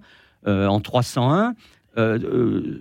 euh, 0.48 0.68
en 0.68 0.80
301. 0.80 1.56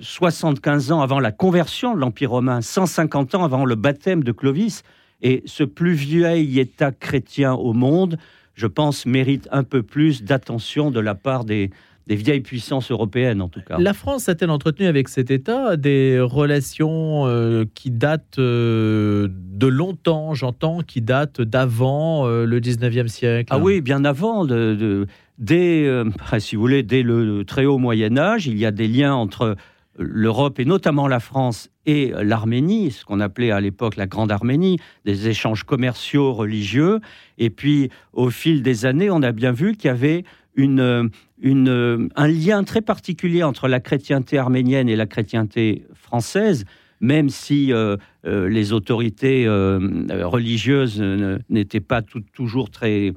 75 0.00 0.90
ans 0.90 1.02
avant 1.02 1.20
la 1.20 1.32
conversion 1.32 1.94
de 1.94 2.00
l'Empire 2.00 2.30
romain, 2.30 2.62
150 2.62 3.34
ans 3.34 3.44
avant 3.44 3.66
le 3.66 3.74
baptême 3.74 4.24
de 4.24 4.32
Clovis. 4.32 4.84
Et 5.20 5.42
ce 5.44 5.64
plus 5.64 5.92
vieil 5.92 6.58
État 6.58 6.92
chrétien 6.92 7.52
au 7.52 7.74
monde, 7.74 8.16
je 8.54 8.66
pense, 8.66 9.04
mérite 9.04 9.48
un 9.52 9.64
peu 9.64 9.82
plus 9.82 10.22
d'attention 10.22 10.90
de 10.90 10.98
la 10.98 11.14
part 11.14 11.44
des, 11.44 11.70
des 12.06 12.16
vieilles 12.16 12.40
puissances 12.40 12.90
européennes 12.90 13.40
en 13.40 13.48
tout 13.48 13.60
cas. 13.60 13.78
La 13.78 13.94
France 13.94 14.28
a-t-elle 14.28 14.50
entretenu 14.50 14.86
avec 14.86 15.08
cet 15.08 15.30
État 15.30 15.76
des 15.76 16.18
relations 16.20 17.26
euh, 17.26 17.64
qui 17.74 17.90
datent 17.90 18.38
euh, 18.38 19.28
de 19.30 19.66
longtemps, 19.66 20.34
j'entends, 20.34 20.80
qui 20.80 21.00
datent 21.00 21.40
d'avant 21.40 22.26
euh, 22.26 22.44
le 22.44 22.60
19e 22.60 23.08
siècle? 23.08 23.52
Ah 23.54 23.58
oui, 23.58 23.80
bien 23.80 24.04
avant, 24.04 24.44
de, 24.44 25.06
dès, 25.38 25.88
si 26.38 26.56
vous 26.56 26.62
voulez, 26.62 26.82
dès 26.82 27.02
le 27.02 27.44
très 27.44 27.64
haut 27.64 27.78
Moyen 27.78 28.16
Âge, 28.16 28.46
il 28.46 28.58
y 28.58 28.66
a 28.66 28.70
des 28.70 28.88
liens 28.88 29.14
entre 29.14 29.56
l'Europe 29.98 30.58
et 30.58 30.64
notamment 30.64 31.06
la 31.06 31.20
France 31.20 31.68
et 31.84 32.12
l'Arménie, 32.22 32.92
ce 32.92 33.04
qu'on 33.04 33.20
appelait 33.20 33.50
à 33.50 33.60
l'époque 33.60 33.96
la 33.96 34.06
Grande 34.06 34.32
Arménie, 34.32 34.78
des 35.04 35.28
échanges 35.28 35.64
commerciaux, 35.64 36.32
religieux. 36.32 37.00
Et 37.38 37.50
puis, 37.50 37.90
au 38.12 38.30
fil 38.30 38.62
des 38.62 38.86
années, 38.86 39.10
on 39.10 39.22
a 39.22 39.32
bien 39.32 39.52
vu 39.52 39.76
qu'il 39.76 39.88
y 39.88 39.90
avait 39.90 40.24
une, 40.54 41.10
une, 41.40 42.10
un 42.14 42.28
lien 42.28 42.64
très 42.64 42.80
particulier 42.80 43.42
entre 43.42 43.68
la 43.68 43.80
chrétienté 43.80 44.38
arménienne 44.38 44.88
et 44.88 44.96
la 44.96 45.06
chrétienté 45.06 45.84
française, 45.94 46.64
même 47.00 47.30
si 47.30 47.72
euh, 47.72 47.96
euh, 48.26 48.48
les 48.48 48.72
autorités 48.72 49.46
euh, 49.46 49.78
religieuses 50.24 51.02
n'étaient 51.50 51.80
pas 51.80 52.02
toujours 52.02 52.70
très, 52.70 53.12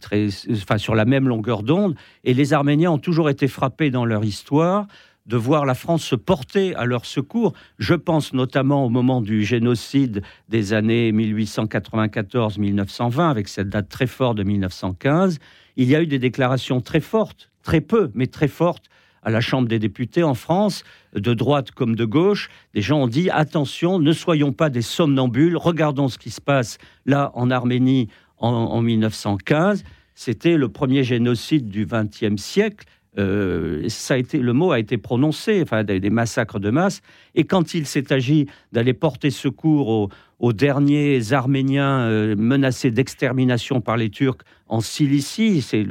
très, 0.00 0.28
enfin, 0.52 0.78
sur 0.78 0.94
la 0.94 1.04
même 1.04 1.26
longueur 1.26 1.62
d'onde. 1.62 1.96
Et 2.24 2.34
les 2.34 2.52
Arméniens 2.52 2.92
ont 2.92 2.98
toujours 2.98 3.30
été 3.30 3.48
frappés 3.48 3.90
dans 3.90 4.04
leur 4.04 4.24
histoire 4.24 4.86
de 5.26 5.36
voir 5.36 5.66
la 5.66 5.74
France 5.74 6.04
se 6.04 6.16
porter 6.16 6.74
à 6.74 6.86
leur 6.86 7.04
secours. 7.04 7.52
Je 7.78 7.94
pense 7.94 8.32
notamment 8.32 8.86
au 8.86 8.88
moment 8.88 9.20
du 9.20 9.44
génocide 9.44 10.22
des 10.48 10.72
années 10.72 11.12
1894-1920, 11.12 13.30
avec 13.30 13.48
cette 13.48 13.68
date 13.68 13.90
très 13.90 14.06
forte 14.06 14.38
de 14.38 14.42
1915 14.42 15.38
il 15.78 15.88
y 15.88 15.96
a 15.96 16.02
eu 16.02 16.06
des 16.06 16.18
déclarations 16.18 16.80
très 16.80 17.00
fortes, 17.00 17.50
très 17.62 17.80
peu, 17.80 18.10
mais 18.14 18.26
très 18.26 18.48
fortes, 18.48 18.90
à 19.22 19.30
la 19.30 19.40
Chambre 19.40 19.68
des 19.68 19.78
députés 19.78 20.22
en 20.22 20.34
France, 20.34 20.82
de 21.14 21.34
droite 21.34 21.70
comme 21.70 21.94
de 21.96 22.04
gauche. 22.04 22.50
Des 22.74 22.82
gens 22.82 23.02
ont 23.02 23.08
dit 23.08 23.30
attention, 23.30 23.98
ne 23.98 24.12
soyons 24.12 24.52
pas 24.52 24.70
des 24.70 24.82
somnambules, 24.82 25.56
regardons 25.56 26.08
ce 26.08 26.18
qui 26.18 26.30
se 26.30 26.40
passe 26.40 26.78
là 27.06 27.30
en 27.34 27.50
Arménie 27.50 28.08
en, 28.38 28.80
1915. 28.82 29.84
C'était 30.14 30.56
le 30.56 30.68
premier 30.68 31.04
génocide 31.04 31.68
du 31.68 31.86
XXe 31.86 32.40
siècle. 32.42 32.86
Euh, 33.18 33.88
ça 33.88 34.14
a 34.14 34.16
été, 34.16 34.38
le 34.38 34.52
mot 34.52 34.70
a 34.70 34.78
été 34.78 34.96
prononcé, 34.96 35.60
enfin 35.62 35.82
des, 35.84 36.10
massacres 36.10 36.60
de 36.60 36.70
masse. 36.70 37.02
Et 37.34 37.44
quand 37.44 37.74
il 37.74 37.86
s'est 37.86 38.12
agi 38.12 38.46
d'aller 38.72 38.94
porter 38.94 39.30
secours 39.30 40.10
aux, 40.38 40.52
derniers 40.52 41.32
Arméniens 41.32 42.00
euh, 42.00 42.36
menacés 42.36 42.90
d'extermination 42.90 43.80
par 43.80 43.96
les 43.96 44.10
Turcs 44.10 44.42
en 44.68 44.80
Cilicie, 44.80 45.62
c'est 45.62 45.84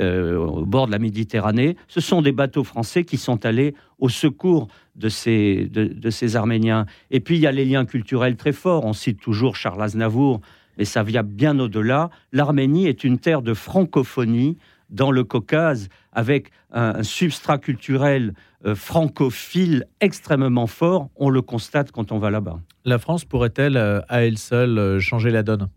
euh, 0.00 0.36
au 0.36 0.66
bord 0.66 0.86
de 0.86 0.92
la 0.92 0.98
Méditerranée, 0.98 1.76
ce 1.86 2.00
sont 2.00 2.20
des 2.20 2.32
bateaux 2.32 2.64
français 2.64 3.04
qui 3.04 3.16
sont 3.16 3.46
allés 3.46 3.74
au 4.00 4.08
secours 4.08 4.66
de 4.96 5.08
ces, 5.08 5.68
de, 5.70 6.10
ces 6.10 6.34
Arméniens. 6.34 6.86
Et 7.12 7.20
puis 7.20 7.36
il 7.36 7.42
y 7.42 7.46
a 7.46 7.52
les 7.52 7.64
liens 7.64 7.84
culturels 7.84 8.36
très 8.36 8.52
forts. 8.52 8.84
On 8.84 8.92
cite 8.92 9.20
toujours 9.20 9.54
Charles 9.54 9.80
Aznavour, 9.80 10.40
mais 10.78 10.84
ça 10.84 11.04
vient 11.04 11.22
bien 11.22 11.60
au-delà. 11.60 12.10
L'Arménie 12.32 12.88
est 12.88 13.04
une 13.04 13.18
terre 13.18 13.42
de 13.42 13.54
francophonie 13.54 14.58
dans 14.94 15.10
le 15.10 15.24
Caucase, 15.24 15.88
avec 16.12 16.50
un, 16.70 17.02
substrat 17.02 17.58
culturel 17.58 18.34
euh, 18.64 18.74
francophile 18.74 19.84
extrêmement 20.00 20.66
fort. 20.66 21.10
On 21.16 21.28
le 21.28 21.42
constate 21.42 21.90
quand 21.90 22.12
on 22.12 22.18
va 22.18 22.30
là-bas. 22.30 22.60
La 22.84 22.98
France 22.98 23.24
pourrait-elle, 23.24 23.76
euh, 23.76 24.00
à 24.08 24.24
elle 24.24 24.38
seule, 24.38 24.78
euh, 24.78 25.00
changer 25.00 25.30
la 25.30 25.42
donne? 25.42 25.68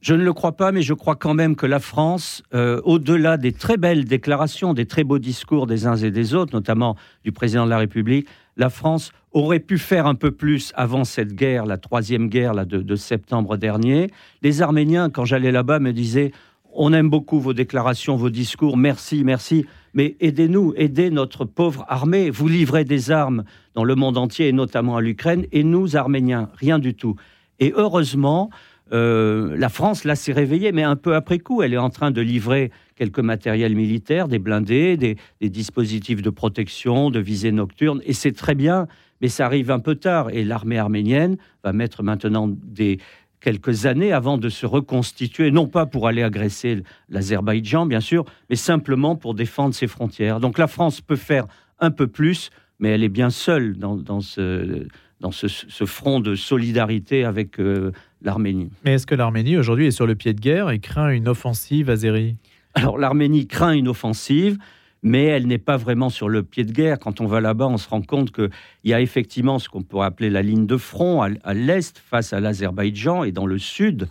Je 0.00 0.14
ne 0.14 0.22
le 0.22 0.34
crois 0.34 0.52
pas, 0.52 0.70
mais 0.70 0.82
je 0.82 0.92
crois 0.92 1.16
quand 1.16 1.32
même 1.32 1.56
que 1.56 1.64
la 1.64 1.80
France, 1.80 2.42
au-delà 2.52 3.38
des 3.38 3.52
très 3.52 3.78
belles 3.78 4.04
déclarations, 4.04 4.74
des 4.74 4.84
très 4.84 5.02
beaux 5.02 5.18
discours 5.18 5.66
des 5.66 5.86
uns 5.86 5.96
et 5.96 6.10
des 6.10 6.34
autres, 6.34 6.54
notamment 6.54 6.94
du 7.24 7.32
président 7.32 7.64
de 7.64 7.70
la 7.70 7.78
République, 7.78 8.28
la 8.58 8.68
France 8.68 9.12
aurait 9.32 9.60
pu 9.60 9.78
faire 9.78 10.06
un 10.06 10.14
peu 10.14 10.30
plus 10.30 10.74
avant 10.76 11.04
cette 11.04 11.34
guerre, 11.34 11.64
la 11.64 11.78
troisième 11.78 12.28
guerre 12.28 12.52
là, 12.52 12.66
de, 12.66 12.82
de 12.82 12.96
septembre 12.96 13.56
dernier. 13.56 14.10
Les 14.42 14.60
Arméniens, 14.60 15.08
quand 15.08 15.24
j'allais 15.24 15.52
là-bas, 15.52 15.78
me 15.78 15.94
disaient 15.94 16.32
on 16.76 16.92
aime 16.92 17.08
beaucoup 17.08 17.40
vos 17.40 17.54
déclarations, 17.54 18.16
vos 18.16 18.30
discours, 18.30 18.76
merci, 18.76 19.24
merci, 19.24 19.66
mais 19.94 20.16
aidez-nous, 20.20 20.74
aidez 20.76 21.10
notre 21.10 21.44
pauvre 21.44 21.84
armée. 21.88 22.30
Vous 22.30 22.48
livrez 22.48 22.84
des 22.84 23.10
armes 23.10 23.44
dans 23.74 23.84
le 23.84 23.94
monde 23.94 24.18
entier, 24.18 24.48
et 24.48 24.52
notamment 24.52 24.96
à 24.96 25.00
l'Ukraine, 25.00 25.46
et 25.52 25.64
nous, 25.64 25.96
Arméniens, 25.96 26.50
rien 26.54 26.78
du 26.78 26.94
tout. 26.94 27.16
Et 27.60 27.72
heureusement, 27.76 28.50
euh, 28.92 29.56
la 29.56 29.68
France, 29.68 30.04
là, 30.04 30.16
s'est 30.16 30.32
réveillée, 30.32 30.72
mais 30.72 30.82
un 30.82 30.96
peu 30.96 31.14
après 31.14 31.38
coup, 31.38 31.62
elle 31.62 31.72
est 31.72 31.78
en 31.78 31.90
train 31.90 32.10
de 32.10 32.20
livrer 32.20 32.70
quelques 32.96 33.20
matériels 33.20 33.74
militaires, 33.74 34.28
des 34.28 34.38
blindés, 34.38 34.96
des, 34.96 35.16
des 35.40 35.50
dispositifs 35.50 36.22
de 36.22 36.30
protection, 36.30 37.10
de 37.10 37.20
visée 37.20 37.52
nocturne, 37.52 38.00
et 38.04 38.12
c'est 38.12 38.32
très 38.32 38.54
bien, 38.54 38.86
mais 39.20 39.28
ça 39.28 39.46
arrive 39.46 39.70
un 39.70 39.78
peu 39.78 39.94
tard. 39.94 40.30
Et 40.30 40.44
l'armée 40.44 40.78
arménienne 40.78 41.36
va 41.62 41.72
mettre 41.72 42.02
maintenant 42.02 42.48
des, 42.48 42.98
quelques 43.44 43.84
années 43.84 44.10
avant 44.10 44.38
de 44.38 44.48
se 44.48 44.64
reconstituer, 44.64 45.50
non 45.50 45.66
pas 45.66 45.84
pour 45.84 46.08
aller 46.08 46.22
agresser 46.22 46.82
l'Azerbaïdjan, 47.10 47.84
bien 47.84 48.00
sûr, 48.00 48.24
mais 48.48 48.56
simplement 48.56 49.16
pour 49.16 49.34
défendre 49.34 49.74
ses 49.74 49.86
frontières. 49.86 50.40
Donc 50.40 50.56
la 50.56 50.66
France 50.66 51.02
peut 51.02 51.14
faire 51.14 51.44
un 51.78 51.90
peu 51.90 52.06
plus, 52.06 52.48
mais 52.78 52.88
elle 52.88 53.04
est 53.04 53.10
bien 53.10 53.28
seule 53.28 53.76
dans, 53.76 54.20
ce, 54.22 54.86
dans 55.20 55.30
ce, 55.30 55.84
front 55.84 56.20
de 56.20 56.34
solidarité 56.34 57.24
avec 57.24 57.60
euh, 57.60 57.92
l'Arménie. 58.22 58.70
Mais 58.82 58.94
est-ce 58.94 59.06
que 59.06 59.14
l'Arménie 59.14 59.58
aujourd'hui 59.58 59.88
est 59.88 59.90
sur 59.90 60.06
le 60.06 60.14
pied 60.14 60.32
de 60.32 60.40
guerre 60.40 60.70
et 60.70 60.78
craint 60.78 61.10
une 61.10 61.28
offensive 61.28 61.90
azérie? 61.90 62.36
Alors 62.72 62.96
l'Arménie 62.96 63.46
craint 63.46 63.72
une 63.72 63.88
offensive 63.88 64.56
mais 65.04 65.24
elle 65.24 65.46
n'est 65.46 65.58
pas 65.58 65.76
vraiment 65.76 66.08
sur 66.08 66.30
le 66.30 66.42
pied 66.42 66.64
de 66.64 66.72
guerre. 66.72 66.98
Quand 66.98 67.20
on 67.20 67.26
va 67.26 67.40
là-bas, 67.40 67.66
on 67.66 67.76
se 67.76 67.88
rend 67.88 68.00
compte 68.00 68.32
qu'il 68.32 68.50
y 68.84 68.94
a 68.94 69.02
effectivement 69.02 69.58
ce 69.58 69.68
qu'on 69.68 69.82
pourrait 69.82 70.06
appeler 70.06 70.30
la 70.30 70.42
ligne 70.42 70.66
de 70.66 70.78
front 70.78 71.22
à, 71.22 71.54
l'est 71.54 71.98
face 71.98 72.32
à 72.32 72.40
l'Azerbaïdjan 72.40 73.22
et 73.22 73.30
dans 73.30 73.46
le 73.46 73.58
sud. 73.58 74.08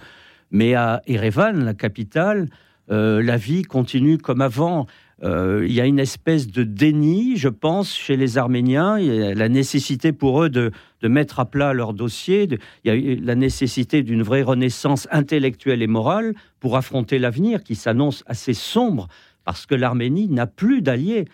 Mais 0.51 0.75
à 0.75 1.01
Erevan, 1.07 1.65
la 1.65 1.73
capitale, 1.73 2.47
euh, 2.91 3.23
la 3.23 3.37
vie 3.37 3.63
continue 3.63 4.19
comme 4.19 4.41
avant. 4.41 4.85
Euh, 5.23 5.65
il 5.65 5.73
y 5.73 5.81
a 5.81 5.85
une 5.85 5.99
espèce 5.99 6.47
de 6.47 6.63
déni, 6.63 7.37
je 7.37 7.49
pense, 7.49 7.95
chez 7.95 8.15
les 8.15 8.37
Arméniens. 8.37 8.99
Y 8.99 9.23
a 9.23 9.33
la 9.33 9.49
nécessité 9.49 10.11
pour 10.11 10.43
eux 10.43 10.49
de, 10.49 10.71
mettre 11.01 11.39
à 11.39 11.45
plat 11.45 11.73
leur 11.73 11.93
dossier. 11.93 12.47
il 12.83 12.93
y 12.93 13.13
a 13.13 13.15
la 13.19 13.35
nécessité 13.35 14.03
d'une 14.03 14.21
vraie 14.21 14.43
renaissance 14.43 15.07
intellectuelle 15.11 15.81
et 15.81 15.87
morale 15.87 16.35
pour 16.59 16.77
affronter 16.77 17.17
l'avenir 17.17 17.63
qui 17.63 17.75
s'annonce 17.75 18.23
assez 18.27 18.53
sombre 18.53 19.07
parce 19.45 19.65
que 19.65 19.75
l'Arménie 19.75 20.27
n'a 20.27 20.47
plus 20.47 20.81
d'alliés. 20.81 21.25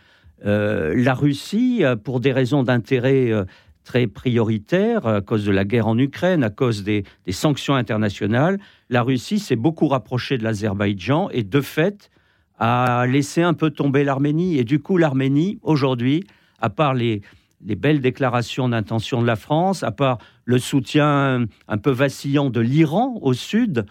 Euh, 0.45 0.93
la 0.95 1.13
Russie, 1.13 1.79
euh, 1.83 1.95
pour 1.95 2.19
des 2.19 2.31
raisons 2.31 2.63
d'intérêt 2.63 3.31
euh, 3.31 3.43
très 3.83 4.07
prioritaire 4.07 5.05
à 5.05 5.21
cause 5.21 5.45
de 5.45 5.51
la 5.51 5.65
guerre 5.65 5.87
en 5.87 5.97
Ukraine, 5.97 6.43
à 6.43 6.49
cause 6.49 6.83
des, 6.83 7.03
sanctions 7.29 7.75
internationales. 7.75 8.59
La 8.89 9.01
Russie 9.01 9.39
s'est 9.39 9.55
beaucoup 9.55 9.87
rapprochée 9.87 10.37
de 10.37 10.43
l'Azerbaïdjan 10.43 11.29
et 11.31 11.43
de 11.43 11.61
fait 11.61 12.09
a 12.57 13.05
laissé 13.07 13.41
un 13.41 13.53
peu 13.53 13.69
tomber 13.69 14.03
l'Arménie. 14.03 14.57
Et 14.57 14.63
du 14.65 14.79
coup, 14.79 14.97
l'Arménie, 14.97 15.59
aujourd'hui, 15.61 16.25
à 16.59 16.69
part 16.69 16.93
les, 16.93 17.21
les 17.65 17.75
belles 17.75 18.01
déclarations 18.01 18.67
d'intention 18.67 19.21
de 19.21 19.27
la 19.27 19.37
France, 19.37 19.81
à 19.83 19.91
part 19.91 20.17
le 20.43 20.59
soutien 20.59 21.45
un 21.67 21.77
peu 21.77 21.91
vacillant 21.91 22.49
de 22.49 22.59
l'Iran 22.59 23.17
au 23.21 23.33
sud, 23.33 23.85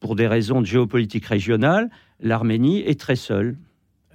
pour 0.00 0.16
des 0.16 0.26
raisons 0.26 0.60
de 0.60 0.66
géopolitique 0.66 1.26
régionale, 1.26 1.90
l'Arménie 2.20 2.80
est 2.80 2.98
très 2.98 3.16
seule. 3.16 3.56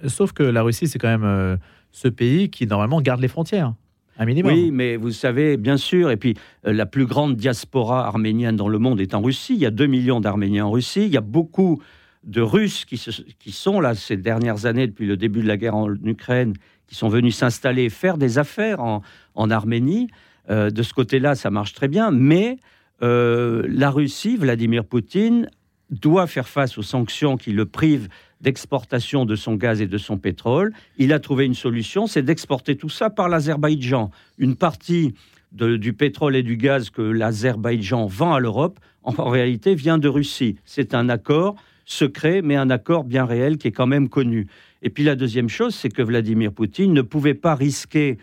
Sauf 0.06 0.32
que 0.32 0.42
la 0.42 0.62
Russie, 0.62 0.88
c'est 0.88 0.98
quand 0.98 1.08
même 1.08 1.24
euh, 1.24 1.56
ce 1.92 2.08
pays 2.08 2.50
qui, 2.50 2.66
normalement, 2.66 3.00
garde 3.00 3.20
les 3.20 3.28
frontières. 3.28 3.74
Un 4.18 4.26
minimum. 4.26 4.52
Oui, 4.52 4.70
mais 4.70 4.96
vous 4.96 5.10
savez, 5.10 5.56
bien 5.56 5.76
sûr, 5.76 6.10
et 6.10 6.16
puis 6.16 6.34
euh, 6.66 6.72
la 6.72 6.86
plus 6.86 7.06
grande 7.06 7.36
diaspora 7.36 8.06
arménienne 8.06 8.56
dans 8.56 8.68
le 8.68 8.78
monde 8.78 9.00
est 9.00 9.14
en 9.14 9.22
Russie. 9.22 9.54
Il 9.54 9.60
y 9.60 9.66
a 9.66 9.70
2 9.70 9.86
millions 9.86 10.20
d'Arméniens 10.20 10.66
en 10.66 10.70
Russie. 10.70 11.06
Il 11.06 11.12
y 11.12 11.16
a 11.16 11.22
beaucoup 11.22 11.80
de 12.24 12.40
Russes 12.40 12.84
qui, 12.84 13.02
qui, 13.38 13.52
sont 13.52 13.80
là 13.80 13.94
ces 13.94 14.16
dernières 14.16 14.66
années, 14.66 14.86
depuis 14.86 15.06
le 15.06 15.16
début 15.16 15.42
de 15.42 15.48
la 15.48 15.56
guerre 15.56 15.74
en 15.74 15.92
Ukraine, 16.04 16.54
qui 16.86 16.94
sont 16.94 17.08
venus 17.08 17.36
s'installer, 17.36 17.88
faire 17.88 18.18
des 18.18 18.38
affaires 18.38 18.80
en, 18.80 19.50
Arménie. 19.50 20.08
Euh, 20.50 20.70
de 20.70 20.82
ce 20.82 20.92
côté-là, 20.92 21.34
ça 21.34 21.50
marche 21.50 21.72
très 21.72 21.88
bien. 21.88 22.10
Mais 22.10 22.58
la 23.00 23.90
Russie, 23.90 24.36
Vladimir 24.36 24.84
Poutine, 24.84 25.48
doit 25.92 26.26
faire 26.26 26.48
face 26.48 26.78
aux 26.78 26.82
sanctions 26.82 27.36
qui 27.36 27.52
le 27.52 27.66
privent 27.66 28.08
d'exportation 28.40 29.24
de 29.24 29.36
son 29.36 29.54
gaz 29.54 29.80
et 29.80 29.86
de 29.86 29.98
son 29.98 30.18
pétrole. 30.18 30.72
Il 30.98 31.12
a 31.12 31.20
trouvé 31.20 31.44
une 31.44 31.54
solution, 31.54 32.06
c'est 32.06 32.22
d'exporter 32.22 32.76
tout 32.76 32.88
ça 32.88 33.08
par 33.08 33.28
l'Azerbaïdjan. 33.28 34.10
Une 34.38 34.56
partie 34.56 35.14
du 35.52 35.92
pétrole 35.92 36.34
et 36.34 36.42
du 36.42 36.56
gaz 36.56 36.90
que 36.90 37.02
l'Azerbaïdjan 37.02 38.06
vend 38.06 38.32
à 38.32 38.40
l'Europe, 38.40 38.80
en, 39.04 39.28
réalité, 39.28 39.74
vient 39.74 39.98
de 39.98 40.08
Russie. 40.08 40.56
C'est 40.64 40.94
un 40.94 41.08
accord 41.08 41.56
secret, 41.84 42.40
mais 42.42 42.56
un 42.56 42.70
accord 42.70 43.04
bien 43.04 43.26
réel 43.26 43.58
qui 43.58 43.68
est 43.68 43.72
quand 43.72 43.86
même 43.86 44.08
connu. 44.08 44.46
Et 44.80 44.88
puis 44.88 45.04
la 45.04 45.14
deuxième 45.14 45.48
chose, 45.48 45.74
c'est 45.74 45.90
que 45.90 46.02
Vladimir 46.02 46.52
Poutine 46.52 46.92
ne 46.92 47.02
pouvait 47.02 47.34
pas 47.34 47.54
risquer 47.54 48.18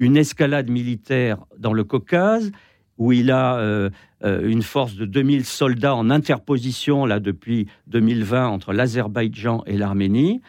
une 0.00 0.16
escalade 0.16 0.68
militaire 0.68 1.38
dans 1.58 1.72
le 1.72 1.84
Caucase 1.84 2.50
où 2.98 3.12
il 3.12 3.30
a 3.30 3.56
euh, 3.56 3.90
euh, 4.24 4.48
une 4.48 4.62
force 4.62 4.94
de 4.94 5.04
2000 5.04 5.44
soldats 5.44 5.94
en 5.94 6.10
interposition 6.10 7.06
là 7.06 7.20
depuis 7.20 7.66
2020 7.88 8.46
entre 8.48 8.72
l'Azerbaïdjan 8.72 9.62
et 9.66 9.76
l'Arménie. 9.76 10.40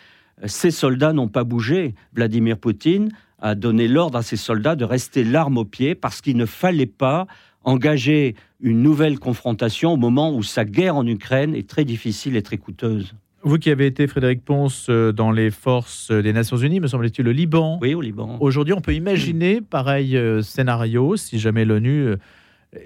Euh, 0.44 0.48
ces 0.48 0.72
soldats 0.72 1.14
n'ont 1.14 1.28
pas 1.28 1.44
bougé. 1.44 1.96
Vladimir 2.14 2.58
Poutine 2.58 3.10
a 3.40 3.56
donné 3.56 3.88
l'ordre 3.88 4.18
à 4.18 4.24
ses 4.24 4.38
soldats 4.38 4.76
de 4.76 4.86
rester 4.86 5.24
l'arme 5.24 5.58
au 5.58 5.66
pied 5.66 5.96
parce 5.96 6.22
qu'il 6.22 6.38
ne 6.38 6.46
fallait 6.46 6.86
pas 6.86 7.28
engager 7.64 8.36
une 8.60 8.82
nouvelle 8.82 9.20
confrontation 9.20 9.94
au 9.94 9.98
moment 9.98 10.34
où 10.34 10.44
sa 10.44 10.66
guerre 10.66 10.96
en 10.96 11.06
Ukraine 11.06 11.56
est 11.56 11.68
très 11.68 11.84
difficile 11.84 12.36
et 12.36 12.44
très 12.44 12.58
coûteuse. 12.58 13.16
Vous 13.46 13.60
qui 13.60 13.70
avez 13.70 13.86
été, 13.86 14.08
Frédéric 14.08 14.44
Ponce, 14.44 14.90
dans 14.90 15.30
les 15.30 15.52
forces 15.52 16.10
des 16.10 16.34
Nations 16.34 16.58
Unies, 16.58 16.80
me 16.80 16.88
semble-t-il, 16.88 17.24
le 17.24 17.32
Liban. 17.32 17.78
Oui, 17.80 17.94
au 17.94 18.02
Liban. 18.02 18.38
Aujourd'hui, 18.40 18.74
on 18.74 18.82
peut 18.82 18.96
imaginer 18.96 19.62
pareil 19.70 20.20
scénario 20.42 21.16
si 21.16 21.38
jamais 21.38 21.64
l'ONU 21.64 22.16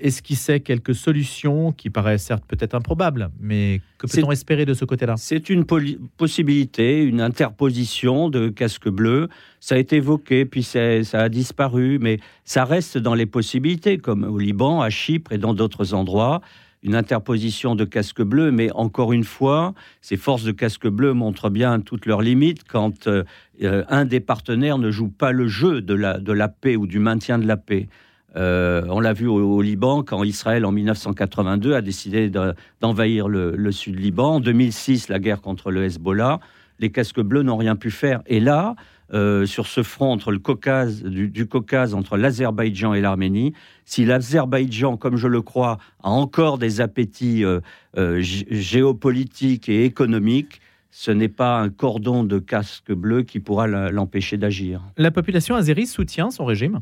esquissait 0.02 0.60
quelques 0.60 0.96
solutions 0.96 1.72
qui 1.72 1.90
paraissent 1.90 2.26
certes 2.26 2.44
peut-être 2.46 2.76
improbables, 2.76 3.32
mais 3.40 3.80
que 3.98 4.08
peut-on 4.08 4.32
espérer 4.34 4.66
de 4.66 4.74
ce 4.74 4.84
côté-là? 4.84 5.16
C'est 5.18 5.50
une 5.50 5.66
possibilité, 6.18 7.04
une 7.04 7.22
interposition 7.22 8.30
de 8.30 8.50
casque 8.50 8.90
bleu. 8.90 9.30
Ça 9.62 9.76
a 9.76 9.78
été 9.78 9.96
évoqué, 9.96 10.44
puis 10.44 10.64
ça 10.64 11.00
a 11.14 11.30
disparu, 11.30 12.00
mais 12.00 12.20
ça 12.44 12.66
reste 12.66 12.98
dans 12.98 13.16
les 13.16 13.26
possibilités, 13.26 13.98
comme 13.98 14.26
au 14.26 14.38
Liban, 14.38 14.82
à 14.82 14.90
Chypre 14.90 15.32
et 15.32 15.38
dans 15.38 15.54
d'autres 15.54 15.94
endroits 15.94 16.42
une 16.84 16.96
interposition 16.96 17.76
de 17.76 17.84
casque 17.84 18.22
bleu, 18.22 18.52
mais 18.52 18.72
encore 18.72 19.12
une 19.12 19.24
fois, 19.24 19.74
ces 20.02 20.18
forces 20.18 20.44
de 20.44 20.52
casque 20.52 20.88
bleu 20.88 21.14
montrent 21.14 21.50
bien 21.50 21.80
toutes 21.82 22.06
leurs 22.06 22.22
limites 22.22 22.64
quand 22.68 23.08
euh, 23.08 23.24
un 23.60 24.06
des 24.06 24.20
partenaires 24.20 24.78
ne 24.78 24.90
joue 24.90 25.10
pas 25.10 25.32
le 25.32 25.48
jeu 25.48 25.82
de 25.82 25.94
la, 25.94 26.20
de 26.20 26.32
la 26.32 26.48
paix 26.48 26.76
ou 26.76 26.88
du 26.88 27.00
maintien 27.00 27.38
de 27.38 27.48
la 27.48 27.58
paix. 27.58 27.88
Euh, 28.36 28.84
on 28.90 29.00
l'a 29.00 29.14
vu 29.14 29.28
au, 29.28 29.62
Liban 29.62 30.04
quand 30.04 30.24
Israël, 30.24 30.66
en 30.66 30.72
1982, 30.72 31.74
a 31.74 31.82
décidé 31.82 32.32
d'envahir 32.82 33.28
le, 33.28 33.72
sud 33.72 34.00
Liban. 34.00 34.36
En 34.36 34.40
2006, 34.40 35.10
la 35.10 35.20
guerre 35.20 35.42
contre 35.42 35.72
le 35.72 35.84
Hezbollah. 35.84 36.40
Les 36.80 36.92
casques 36.92 37.20
bleus 37.20 37.44
n'ont 37.44 37.58
rien 37.58 37.76
pu 37.76 37.92
faire. 37.92 38.22
Et 38.28 38.40
là, 38.40 38.76
euh, 39.14 39.46
sur 39.46 39.68
ce 39.68 39.84
front 39.84 40.12
entre 40.12 40.32
le 40.32 40.40
Caucase, 40.40 41.04
du, 41.04 41.48
Caucase, 41.48 41.94
entre 41.94 42.18
l'Azerbaïdjan 42.18 42.94
et 42.94 43.02
l'Arménie, 43.02 43.54
si 43.86 44.06
l'Azerbaïdjan, 44.06 44.98
comme 44.98 45.18
je 45.18 45.28
le 45.28 45.42
crois, 45.42 45.78
a 46.04 46.10
encore 46.10 46.58
des 46.58 46.82
appétits 46.82 47.44
euh, 47.44 47.62
géopolitiques 48.22 49.70
et 49.70 49.86
économiques, 49.86 50.62
ce 50.92 51.12
n'est 51.12 51.30
pas 51.30 51.60
un 51.60 51.70
cordon 51.70 52.24
de 52.24 52.40
casque 52.40 52.92
bleu 52.92 53.24
qui 53.24 53.40
pourra 53.40 53.68
l'empêcher 53.68 54.38
d'agir. 54.38 54.82
La 54.98 55.12
population 55.12 55.56
azérie 55.56 55.88
soutient 55.88 56.32
son 56.32 56.46
régime? 56.46 56.80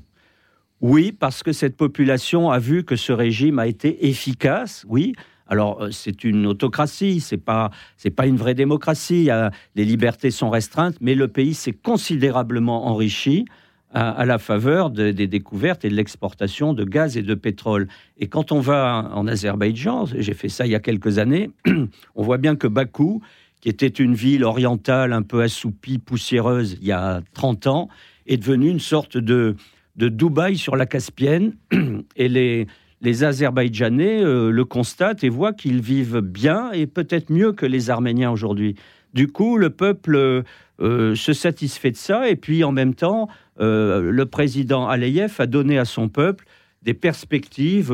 Oui, 0.81 1.11
parce 1.11 1.43
que 1.43 1.51
cette 1.51 1.75
population 1.75 2.51
a 2.51 2.59
vu 2.59 2.83
que 2.83 2.95
ce 2.95 3.11
régime 3.11 3.59
a 3.59 3.67
été 3.67 4.07
efficace, 4.07 4.85
oui. 4.87 5.13
Alors, 5.47 5.81
euh, 5.81 5.91
c'est 5.91 6.23
une 6.23 6.45
autocratie, 6.45 7.19
c'est 7.19 7.37
pas, 7.37 7.71
pas 8.15 8.25
une 8.27 8.37
vraie 8.37 8.55
démocratie. 8.55 9.29
Les 9.75 9.85
libertés 9.85 10.31
sont 10.31 10.49
restreintes, 10.49 10.95
mais 11.01 11.15
le 11.15 11.27
pays 11.27 11.53
s'est 11.53 11.73
considérablement 11.73 12.87
enrichi 12.87 13.45
à, 13.93 14.25
la 14.25 14.37
faveur 14.37 14.89
des 14.89 15.27
découvertes 15.27 15.85
et 15.85 15.89
de 15.89 15.95
l'exportation 15.95 16.73
de 16.73 16.83
gaz 16.83 17.17
et 17.17 17.23
de 17.23 17.33
pétrole. 17.35 17.87
Et 18.17 18.27
quand 18.27 18.51
on 18.51 18.59
va 18.59 19.09
en 19.13 19.27
Azerbaïdjan, 19.27 20.05
j'ai 20.05 20.33
fait 20.33 20.49
ça 20.49 20.65
il 20.65 20.71
y 20.71 20.75
a 20.75 20.79
quelques 20.79 21.19
années, 21.19 21.49
on 22.15 22.23
voit 22.23 22.37
bien 22.37 22.55
que 22.55 22.67
Bakou, 22.67 23.21
qui 23.61 23.69
était 23.69 23.87
une 23.87 24.13
ville 24.13 24.43
orientale 24.43 25.13
un 25.13 25.23
peu 25.23 25.41
assoupie, 25.41 25.99
poussiéreuse 25.99 26.77
il 26.81 26.87
y 26.87 26.91
a 26.91 27.21
30 27.33 27.67
ans, 27.67 27.89
est 28.27 28.37
devenue 28.37 28.69
une 28.69 28.79
sorte 28.79 29.17
de 29.17 29.55
de 29.97 30.09
Dubaï 30.09 30.57
sur 30.57 30.75
la 30.75 30.85
Caspienne. 30.85 31.53
Et 32.15 32.29
les, 32.29 32.67
les 33.01 33.23
Azerbaïdjanais 33.23 34.23
euh, 34.23 34.49
le 34.49 34.65
constatent 34.65 35.23
et 35.23 35.29
voient 35.29 35.53
qu'ils 35.53 35.81
vivent 35.81 36.21
bien 36.21 36.71
et 36.71 36.87
peut-être 36.87 37.29
mieux 37.29 37.51
que 37.51 37.65
les 37.65 37.89
Arméniens 37.89 38.31
aujourd'hui. 38.31 38.75
Du 39.13 39.27
coup, 39.27 39.57
le 39.57 39.69
peuple 39.69 40.43
euh, 40.79 41.15
se 41.15 41.33
satisfait 41.33 41.91
de 41.91 41.97
ça. 41.97 42.29
Et 42.29 42.35
puis, 42.35 42.63
en 42.63 42.71
même 42.71 42.93
temps, 42.93 43.29
euh, 43.59 44.11
le 44.11 44.25
président 44.25 44.87
Aliyev 44.87 45.35
a 45.39 45.45
donné 45.45 45.77
à 45.77 45.85
son 45.85 46.09
peuple 46.09 46.45
des 46.83 46.93
perspectives 46.93 47.93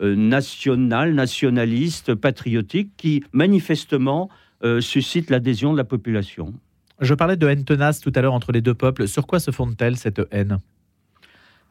nationales, 0.00 1.14
nationalistes, 1.14 2.14
patriotiques, 2.14 2.90
qui 2.98 3.24
manifestement 3.32 4.28
suscitent 4.80 5.30
l'adhésion 5.30 5.72
de 5.72 5.78
la 5.78 5.84
population. 5.84 6.52
Je 7.00 7.14
parlais 7.14 7.36
de 7.36 7.46
haine 7.46 7.64
tenace 7.64 8.00
tout 8.00 8.12
à 8.14 8.20
l'heure 8.20 8.34
entre 8.34 8.52
les 8.52 8.60
deux 8.60 8.74
peuples. 8.74 9.08
Sur 9.08 9.26
quoi 9.26 9.40
se 9.40 9.50
fonde-t-elle 9.50 9.96
cette 9.96 10.20
haine? 10.30 10.58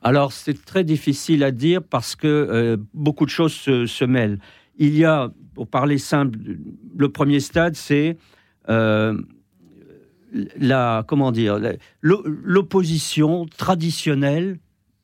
Alors 0.08 0.32
c'est 0.32 0.63
très 0.63 0.86
difficile 0.86 1.43
à 1.43 1.52
dire 1.52 1.84
parce 1.84 2.15
que 2.15 2.28
euh, 2.28 2.78
beaucoup 2.93 3.26
de 3.26 3.30
choses 3.30 3.52
se, 3.52 4.06
mêlent. 4.06 4.39
Il 4.78 4.98
y 4.98 5.04
a, 5.04 5.34
pour 5.54 5.67
parler 5.67 5.98
simple, 5.98 6.39
le 6.98 7.10
premier 7.10 7.41
stade, 7.41 7.76
c'est 7.76 8.15
euh, 8.70 9.20
la 10.58 11.06
l'opposition 12.02 13.48
traditionnelle, 13.48 14.60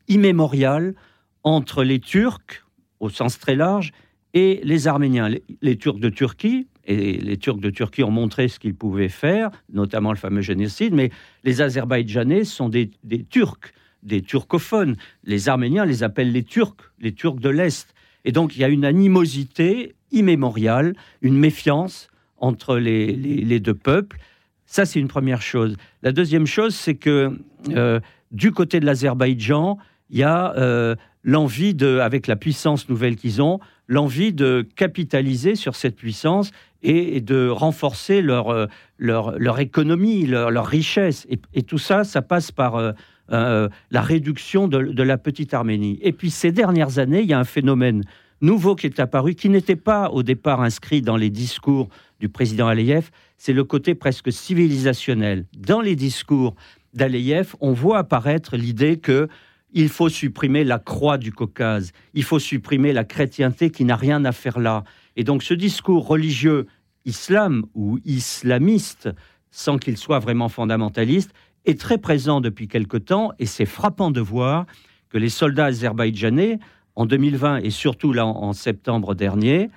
immémoriale 0.07 0.95
entre 1.43 1.83
les 1.83 1.99
Turcs 1.99 2.63
au 3.01 3.09
sens 3.09 3.37
très 3.37 3.57
large 3.57 3.91
et 4.33 4.61
les 4.63 4.87
Arméniens. 4.87 5.29
Les, 5.61 5.77
Turcs 5.77 5.99
de 5.99 6.07
Turquie 6.07 6.69
et 6.85 7.17
les 7.17 7.35
Turcs 7.35 7.59
de 7.59 7.71
Turquie 7.71 8.03
ont 8.03 8.11
montré 8.11 8.47
ce 8.47 8.57
qu'ils 8.57 8.75
pouvaient 8.75 9.09
faire, 9.09 9.51
notamment 9.69 10.13
le 10.13 10.17
fameux 10.17 10.41
génocide, 10.41 10.93
mais 10.93 11.11
les 11.43 11.61
Azerbaïdjanais 11.61 12.45
sont 12.45 12.69
des 12.69 12.89
Turcs 13.29 13.73
des 14.03 14.21
turcophones. 14.21 14.95
Les 15.23 15.49
Arméniens 15.49 15.85
les 15.85 16.03
appellent 16.03 16.31
les 16.31 16.43
Turcs, 16.43 16.91
les 16.99 17.13
Turcs 17.13 17.39
de 17.39 17.49
l'Est. 17.49 17.93
Et 18.25 18.31
donc 18.31 18.55
il 18.55 18.59
y 18.59 18.63
a 18.63 18.69
une 18.69 18.85
animosité 18.85 19.95
immémoriale, 20.11 20.95
une 21.21 21.37
méfiance 21.37 22.07
entre 22.37 22.77
les, 22.77 23.59
deux 23.59 23.73
peuples. 23.73 24.17
Ça, 24.65 24.85
c'est 24.85 24.99
une 24.99 25.07
première 25.07 25.41
chose. 25.41 25.75
La 26.01 26.11
deuxième 26.11 26.45
chose, 26.45 26.75
c'est 26.75 26.95
que 26.95 27.37
euh, 27.69 27.99
du 28.31 28.51
côté 28.51 28.79
de 28.79 28.85
l'Azerbaïdjan, 28.85 29.77
il 30.09 30.17
y 30.17 30.23
a 30.23 30.53
euh, 30.57 30.95
l'envie 31.23 31.73
de, 31.73 31.99
avec 31.99 32.27
la 32.27 32.35
puissance 32.35 32.89
nouvelle 32.89 33.15
qu'ils 33.15 33.41
ont, 33.41 33.59
l'envie 33.87 34.33
de 34.33 34.67
capitaliser 34.75 35.55
sur 35.55 35.75
cette 35.75 35.95
puissance 35.95 36.51
et, 36.81 37.21
de 37.21 37.47
renforcer 37.47 38.21
leur, 38.21 38.49
euh, 38.49 38.67
leur, 38.97 39.39
leur 39.39 39.59
économie, 39.59 40.25
leur, 40.25 40.65
richesse. 40.65 41.25
Et, 41.53 41.63
tout 41.63 41.77
ça, 41.77 42.03
ça 42.03 42.21
passe 42.21 42.51
par 42.51 42.93
la 43.29 44.01
réduction 44.01 44.67
de, 44.67 45.03
la 45.03 45.17
petite 45.17 45.53
Arménie. 45.53 45.97
Et 46.01 46.11
puis 46.11 46.29
ces 46.29 46.51
dernières 46.51 46.99
années, 46.99 47.21
il 47.21 47.29
y 47.29 47.33
a 47.33 47.39
un 47.39 47.45
phénomène 47.45 48.03
nouveau 48.41 48.75
qui 48.75 48.85
est 48.85 48.99
apparu, 48.99 49.35
qui 49.35 49.49
n'était 49.49 49.77
pas 49.77 50.09
au 50.09 50.21
départ 50.21 50.61
inscrit 50.61 51.01
dans 51.01 51.15
les 51.15 51.29
discours 51.29 51.89
du 52.19 52.29
président 52.29 52.67
Aliyev, 52.67 53.09
c'est 53.37 53.53
le 53.53 53.63
côté 53.63 53.95
presque 53.95 54.31
civilisationnel. 54.31 55.45
Dans 55.57 55.81
les 55.81 55.95
discours 55.95 56.55
d'Aliyev, 56.93 57.55
on 57.61 57.71
voit 57.73 57.99
apparaître 57.99 58.55
l'idée 58.55 58.97
que 58.97 59.27
il 59.73 59.89
faut 59.89 60.09
supprimer 60.09 60.63
la 60.63 60.77
croix 60.77 61.17
du 61.17 61.31
Caucase, 61.31 61.93
il 62.13 62.23
faut 62.23 62.37
supprimer 62.37 62.93
la 62.93 63.03
chrétienté 63.03 63.71
qui 63.71 63.85
n'a 63.85 63.95
rien 63.95 64.23
à 64.23 64.31
faire 64.31 64.59
là. 64.59 64.83
Et 65.15 65.23
donc 65.23 65.41
ce 65.41 65.53
discours 65.53 66.07
religieux 66.07 66.67
islam 67.05 67.65
ou 67.73 67.99
islamiste, 68.05 69.09
sans 69.51 69.77
qu'il 69.77 69.97
soit 69.97 70.19
vraiment 70.19 70.49
fondamentaliste, 70.49 71.33
est 71.65 71.79
très 71.79 71.97
présent 71.97 72.41
depuis 72.41 72.67
quelque 72.67 72.97
temps 72.97 73.31
et 73.39 73.45
c'est 73.45 73.65
frappant 73.65 74.11
de 74.11 74.21
voir 74.21 74.65
que 75.09 75.17
les 75.17 75.29
soldats 75.29 75.65
azerbaïdjanais, 75.65 76.59
en 76.95 77.05
2020 77.05 77.57
et 77.57 77.69
surtout 77.69 78.13
là 78.13 78.25
en, 78.25 78.53
septembre 78.53 79.15
dernier, 79.15 79.69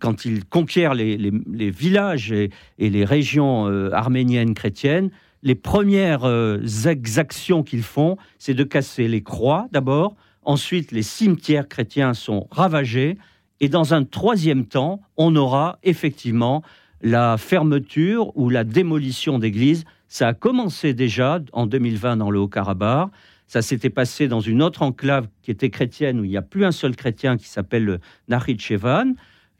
quand 0.00 0.24
ils 0.24 0.44
conquièrent 0.44 0.94
les, 0.94 1.30
villages 1.70 2.32
et, 2.32 2.50
les 2.78 3.04
régions 3.04 3.68
euh, 3.68 3.90
arméniennes 3.92 4.54
chrétiennes, 4.54 5.10
les 5.42 5.54
premières 5.54 6.24
euh, 6.24 6.60
exactions 6.86 7.62
qu'ils 7.62 7.82
font, 7.82 8.16
c'est 8.38 8.54
de 8.54 8.64
casser 8.64 9.08
les 9.08 9.22
croix 9.22 9.66
d'abord, 9.72 10.16
ensuite 10.44 10.92
les 10.92 11.02
cimetières 11.02 11.68
chrétiens 11.68 12.14
sont 12.14 12.48
ravagés, 12.50 13.18
et 13.60 13.68
dans 13.68 13.94
un 13.94 14.04
troisième 14.04 14.66
temps, 14.66 15.00
on 15.16 15.36
aura 15.36 15.78
effectivement 15.82 16.62
la 17.02 17.36
fermeture 17.36 18.36
ou 18.36 18.50
la 18.50 18.64
démolition 18.64 19.38
d'églises. 19.38 19.84
Ça 20.14 20.28
a 20.28 20.32
commencé 20.32 20.94
déjà 20.94 21.40
en 21.52 21.66
2020 21.66 22.18
dans 22.18 22.30
le 22.30 22.38
Haut-Karabakh. 22.38 23.10
Ça 23.48 23.62
s'était 23.62 23.90
passé 23.90 24.28
dans 24.28 24.38
une 24.38 24.62
autre 24.62 24.82
enclave 24.82 25.26
qui 25.42 25.50
était 25.50 25.70
chrétienne, 25.70 26.20
où 26.20 26.24
il 26.24 26.30
n'y 26.30 26.36
a 26.36 26.42
plus 26.42 26.64
un 26.64 26.70
seul 26.70 26.94
chrétien 26.94 27.36
qui 27.36 27.48
s'appelle 27.48 27.84
le 27.84 27.98
Nakhichevan, 28.28 29.14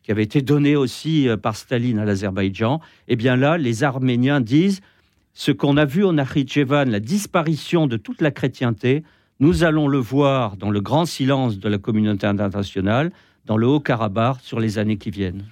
qui 0.05 0.13
avait 0.13 0.23
été 0.23 0.43
donné 0.43 0.77
aussi 0.77 1.29
euh, 1.29 1.37
par 1.37 1.57
Staline 1.57 1.99
à 1.99 2.05
l'Azerbaïdjan. 2.05 2.81
Eh 3.09 3.17
bien 3.17 3.35
là, 3.35 3.59
les 3.59 3.83
Arméniens 3.83 4.41
disent 4.41 4.81
ce 5.33 5.51
qu'on 5.51 5.77
a 5.77 5.85
vu 5.85 6.05
au 6.05 6.13
Nakhichevan, 6.13 6.89
la 6.89 7.01
disparition 7.01 7.89
de 7.89 7.97
toute 7.97 8.21
la 8.21 8.31
chrétienté, 8.31 9.03
nous 9.41 9.65
allons 9.65 9.89
le 9.89 9.99
voir 9.99 10.57
dans 10.57 10.71
le 10.71 10.81
grand 10.81 11.05
silence 11.05 11.59
de 11.59 11.69
la 11.69 11.79
communauté 11.79 12.29
internationale, 12.29 13.11
dans 13.45 13.57
le 13.57 13.67
Haut-Karabakh, 13.67 14.37
sur 14.41 14.61
les 14.61 14.79
années 14.79 14.99
qui 14.99 15.11
viennent 15.11 15.43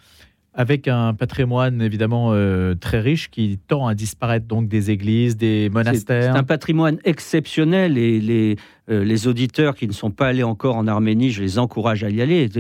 avec 0.55 0.87
un 0.87 1.15
patrimoine 1.15 1.81
évidemment 1.81 2.31
euh, 2.33 2.75
très 2.75 3.01
riche 3.01 3.31
qui 3.31 3.59
tend 3.69 3.87
à 3.87 3.95
disparaître 3.95 4.47
donc 4.47 4.69
des 4.69 4.91
églises, 4.91 5.37
des 5.37 5.71
monastères. 5.71 6.35
C'est 6.35 6.38
un 6.38 6.43
patrimoine 6.43 6.99
exceptionnel 7.05 7.97
et 7.97 8.21
les, 8.21 8.57
euh, 8.91 9.03
les 9.03 9.27
auditeurs 9.27 9.75
qui 9.75 9.87
ne 9.87 9.93
sont 9.93 10.11
pas 10.11 10.29
allés 10.29 10.43
encore 10.43 10.77
en 10.77 10.87
Arménie, 10.87 11.31
je 11.31 11.43
les 11.43 11.59
encourage 11.59 12.05
à 12.05 12.11
y 12.11 12.21
aller 12.21 12.51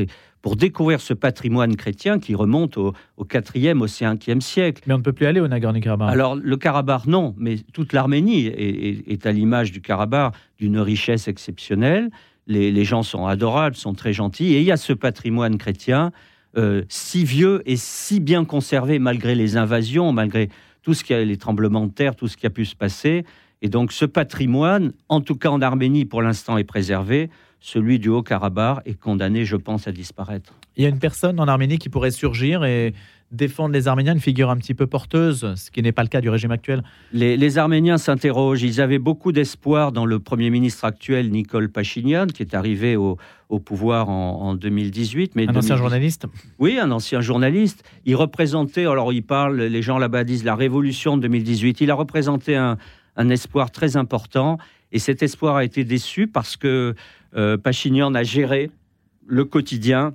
pour 0.40 0.56
découvrir 0.56 1.00
ce 1.00 1.14
patrimoine 1.14 1.76
chrétien 1.76 2.18
qui 2.18 2.34
remonte 2.34 2.76
au, 2.76 2.94
au 3.16 3.24
4e, 3.24 3.78
au 3.80 3.86
5e 3.86 4.40
siècle. 4.40 4.82
Mais 4.86 4.94
on 4.94 4.98
ne 4.98 5.02
peut 5.02 5.12
plus 5.12 5.26
aller 5.26 5.40
au 5.40 5.46
Nagorno-Karabakh. 5.46 6.10
Alors 6.10 6.34
le 6.34 6.56
Karabakh, 6.56 7.06
non, 7.06 7.34
mais 7.38 7.58
toute 7.72 7.92
l'Arménie 7.92 8.46
est, 8.46 9.12
est, 9.12 9.26
à 9.26 9.32
l'image 9.32 9.70
du 9.70 9.80
Karabakh 9.80 10.34
d'une 10.58 10.78
richesse 10.78 11.28
exceptionnelle. 11.28 12.10
Les, 12.48 12.72
les 12.72 12.84
gens 12.84 13.04
sont 13.04 13.26
adorables, 13.26 13.76
sont 13.76 13.94
très 13.94 14.12
gentils, 14.12 14.54
et 14.54 14.58
il 14.58 14.64
y 14.64 14.72
a 14.72 14.76
ce 14.76 14.92
patrimoine 14.92 15.58
chrétien 15.58 16.10
euh, 16.56 16.82
si 16.88 17.24
vieux 17.24 17.62
et 17.66 17.76
si 17.76 18.20
bien 18.20 18.44
conservé 18.44 18.98
malgré 18.98 19.34
les 19.34 19.56
invasions, 19.56 20.12
malgré 20.12 20.48
tout 20.82 20.94
ce 20.94 21.04
qui 21.04 21.14
a 21.14 21.24
les 21.24 21.36
tremblements 21.36 21.86
de 21.86 21.92
terre, 21.92 22.16
tout 22.16 22.28
ce 22.28 22.36
qui 22.36 22.46
a 22.46 22.50
pu 22.50 22.64
se 22.64 22.76
passer. 22.76 23.24
Et 23.62 23.68
donc 23.68 23.92
ce 23.92 24.04
patrimoine, 24.04 24.92
en 25.08 25.20
tout 25.20 25.36
cas 25.36 25.50
en 25.50 25.62
Arménie 25.62 26.04
pour 26.04 26.22
l'instant, 26.22 26.58
est 26.58 26.64
préservé. 26.64 27.30
Celui 27.60 28.00
du 28.00 28.08
Haut-Karabakh 28.08 28.80
est 28.86 28.98
condamné, 28.98 29.44
je 29.44 29.54
pense, 29.54 29.86
à 29.86 29.92
disparaître. 29.92 30.52
Il 30.76 30.82
y 30.82 30.86
a 30.86 30.88
une 30.88 30.98
personne 30.98 31.38
en 31.38 31.46
Arménie 31.46 31.78
qui 31.78 31.88
pourrait 31.88 32.10
surgir 32.10 32.64
et 32.64 32.92
défendre 33.32 33.72
les 33.72 33.88
Arméniens, 33.88 34.12
une 34.12 34.20
figure 34.20 34.50
un 34.50 34.56
petit 34.56 34.74
peu 34.74 34.86
porteuse, 34.86 35.54
ce 35.56 35.70
qui 35.70 35.82
n'est 35.82 35.92
pas 35.92 36.02
le 36.02 36.08
cas 36.08 36.20
du 36.20 36.28
régime 36.28 36.50
actuel 36.50 36.82
Les, 37.12 37.58
Arméniens 37.58 37.98
s'interrogent. 37.98 38.62
Ils 38.62 38.80
avaient 38.80 38.98
beaucoup 38.98 39.32
d'espoir 39.32 39.90
dans 39.90 40.04
le 40.04 40.18
Premier 40.18 40.50
ministre 40.50 40.84
actuel, 40.84 41.30
Nicole 41.30 41.70
Pachinian, 41.70 42.26
qui 42.26 42.42
est 42.42 42.54
arrivé 42.54 42.94
au, 42.94 43.16
pouvoir 43.64 44.08
en, 44.08 44.54
2018. 44.54 45.34
Mais 45.34 45.48
un 45.48 45.56
ancien 45.56 45.76
journaliste 45.76 46.26
Oui, 46.58 46.78
un 46.78 46.90
ancien 46.90 47.20
journaliste. 47.20 47.82
Il 48.04 48.16
représentait, 48.16 48.86
alors 48.86 49.12
il 49.12 49.22
parle, 49.22 49.60
les 49.60 49.82
gens 49.82 49.98
là-bas 49.98 50.24
disent 50.24 50.44
la 50.44 50.54
révolution 50.54 51.16
de 51.16 51.22
2018. 51.22 51.80
Il 51.80 51.90
a 51.90 51.94
représenté 51.94 52.54
un, 52.54 52.76
espoir 53.30 53.70
très 53.70 53.96
important. 53.96 54.58
Et 54.92 54.98
cet 54.98 55.22
espoir 55.22 55.56
a 55.56 55.64
été 55.64 55.84
déçu 55.84 56.26
parce 56.26 56.56
que 56.58 56.94
euh, 57.34 57.56
Pachinian 57.56 58.14
a 58.14 58.22
géré 58.22 58.70
le 59.26 59.46
quotidien 59.46 60.14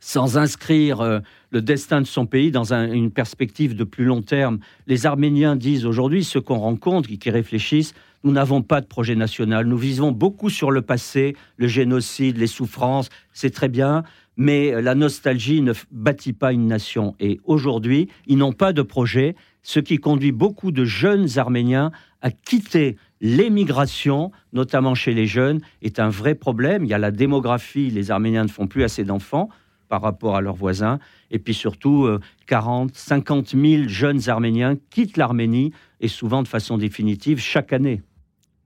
sans 0.00 0.38
inscrire 0.38 1.00
euh, 1.00 1.20
le 1.50 1.62
destin 1.62 2.00
de 2.00 2.06
son 2.06 2.26
pays 2.26 2.50
dans 2.50 2.72
une 2.72 3.10
perspective 3.10 3.76
de 3.76 3.84
plus 3.84 4.04
long 4.04 4.22
terme. 4.22 4.58
Les 4.86 5.06
Arméniens 5.06 5.56
disent 5.56 5.86
aujourd'hui, 5.86 6.24
ceux 6.24 6.40
qu'on 6.40 6.58
rencontre, 6.58 7.08
qui 7.08 7.30
réfléchissent, 7.30 7.94
nous 8.24 8.32
n'avons 8.32 8.62
pas 8.62 8.80
de 8.80 8.86
projet 8.86 9.14
national, 9.14 9.66
nous 9.66 9.78
vivons 9.78 10.12
beaucoup 10.12 10.50
sur 10.50 10.70
le 10.70 10.82
passé, 10.82 11.36
le 11.56 11.68
génocide, 11.68 12.36
les 12.36 12.46
souffrances, 12.46 13.08
c'est 13.32 13.50
très 13.50 13.68
bien, 13.68 14.02
mais 14.36 14.80
la 14.80 14.94
nostalgie 14.94 15.62
ne 15.62 15.72
bâtit 15.90 16.32
pas 16.32 16.52
une 16.52 16.66
nation. 16.66 17.14
Et 17.18 17.40
aujourd'hui, 17.44 18.08
ils 18.26 18.38
n'ont 18.38 18.52
pas 18.52 18.72
de 18.72 18.82
projet, 18.82 19.36
ce 19.62 19.80
qui 19.80 19.98
conduit 19.98 20.32
beaucoup 20.32 20.70
de 20.70 20.84
jeunes 20.84 21.26
Arméniens 21.36 21.92
à 22.22 22.30
quitter 22.30 22.96
l'émigration, 23.20 24.30
notamment 24.52 24.94
chez 24.94 25.12
les 25.12 25.26
jeunes, 25.26 25.60
est 25.82 25.98
un 25.98 26.08
vrai 26.08 26.34
problème. 26.34 26.84
Il 26.84 26.88
y 26.88 26.94
a 26.94 26.98
la 26.98 27.10
démographie, 27.10 27.90
les 27.90 28.10
Arméniens 28.10 28.44
ne 28.44 28.48
font 28.48 28.66
plus 28.66 28.82
assez 28.82 29.04
d'enfants 29.04 29.48
par 29.90 30.00
rapport 30.00 30.36
à 30.36 30.40
leurs 30.40 30.54
voisins. 30.54 30.98
Et 31.30 31.38
puis 31.38 31.52
surtout, 31.52 32.08
40, 32.46 32.94
50 32.94 33.50
000 33.50 33.88
jeunes 33.88 34.20
Arméniens 34.28 34.76
quittent 34.88 35.18
l'Arménie, 35.18 35.72
et 36.00 36.08
souvent 36.08 36.42
de 36.42 36.48
façon 36.48 36.78
définitive, 36.78 37.38
chaque 37.38 37.74
année. 37.74 38.00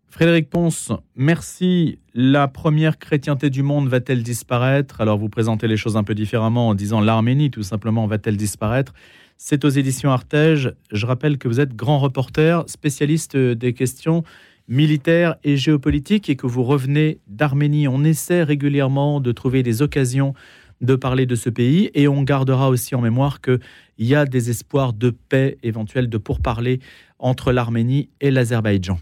Frédéric 0.08 0.48
Ponce, 0.48 0.92
merci. 1.16 1.98
La 2.14 2.46
première 2.46 2.98
chrétienté 2.98 3.50
du 3.50 3.64
monde 3.64 3.88
va-t-elle 3.88 4.22
disparaître? 4.22 5.00
Alors 5.00 5.18
vous 5.18 5.28
présentez 5.28 5.66
les 5.66 5.76
choses 5.76 5.96
un 5.96 6.04
peu 6.04 6.14
différemment 6.14 6.68
en 6.68 6.74
disant 6.74 7.00
l'Arménie 7.00 7.50
tout 7.50 7.64
simplement 7.64 8.06
va-t-elle 8.06 8.36
disparaître? 8.36 8.94
C'est 9.38 9.64
aux 9.64 9.70
éditions 9.70 10.12
Artege. 10.12 10.72
Je 10.92 11.06
rappelle 11.06 11.36
que 11.36 11.48
vous 11.48 11.58
êtes 11.58 11.74
grand 11.74 11.98
reporter, 11.98 12.62
spécialiste 12.68 13.36
des 13.36 13.72
questions 13.72 14.22
militaires 14.68 15.34
et 15.42 15.56
géopolitiques 15.56 16.30
et 16.30 16.36
que 16.36 16.46
vous 16.46 16.62
revenez 16.62 17.18
d'Arménie. 17.26 17.88
On 17.88 18.04
essaie 18.04 18.44
régulièrement 18.44 19.20
de 19.20 19.32
trouver 19.32 19.64
des 19.64 19.82
occasions 19.82 20.32
de 20.80 20.94
parler 20.96 21.26
de 21.26 21.34
ce 21.34 21.50
pays 21.50 21.90
et 21.94 22.08
on 22.08 22.22
gardera 22.22 22.68
aussi 22.68 22.94
en 22.94 23.00
mémoire 23.00 23.40
qu'il 23.40 23.60
y 23.98 24.14
a 24.14 24.24
des 24.26 24.50
espoirs 24.50 24.92
de 24.92 25.10
paix 25.10 25.58
éventuels, 25.62 26.08
de 26.08 26.18
pourparlers 26.18 26.80
entre 27.18 27.52
l'Arménie 27.52 28.10
et 28.20 28.30
l'Azerbaïdjan. 28.30 28.98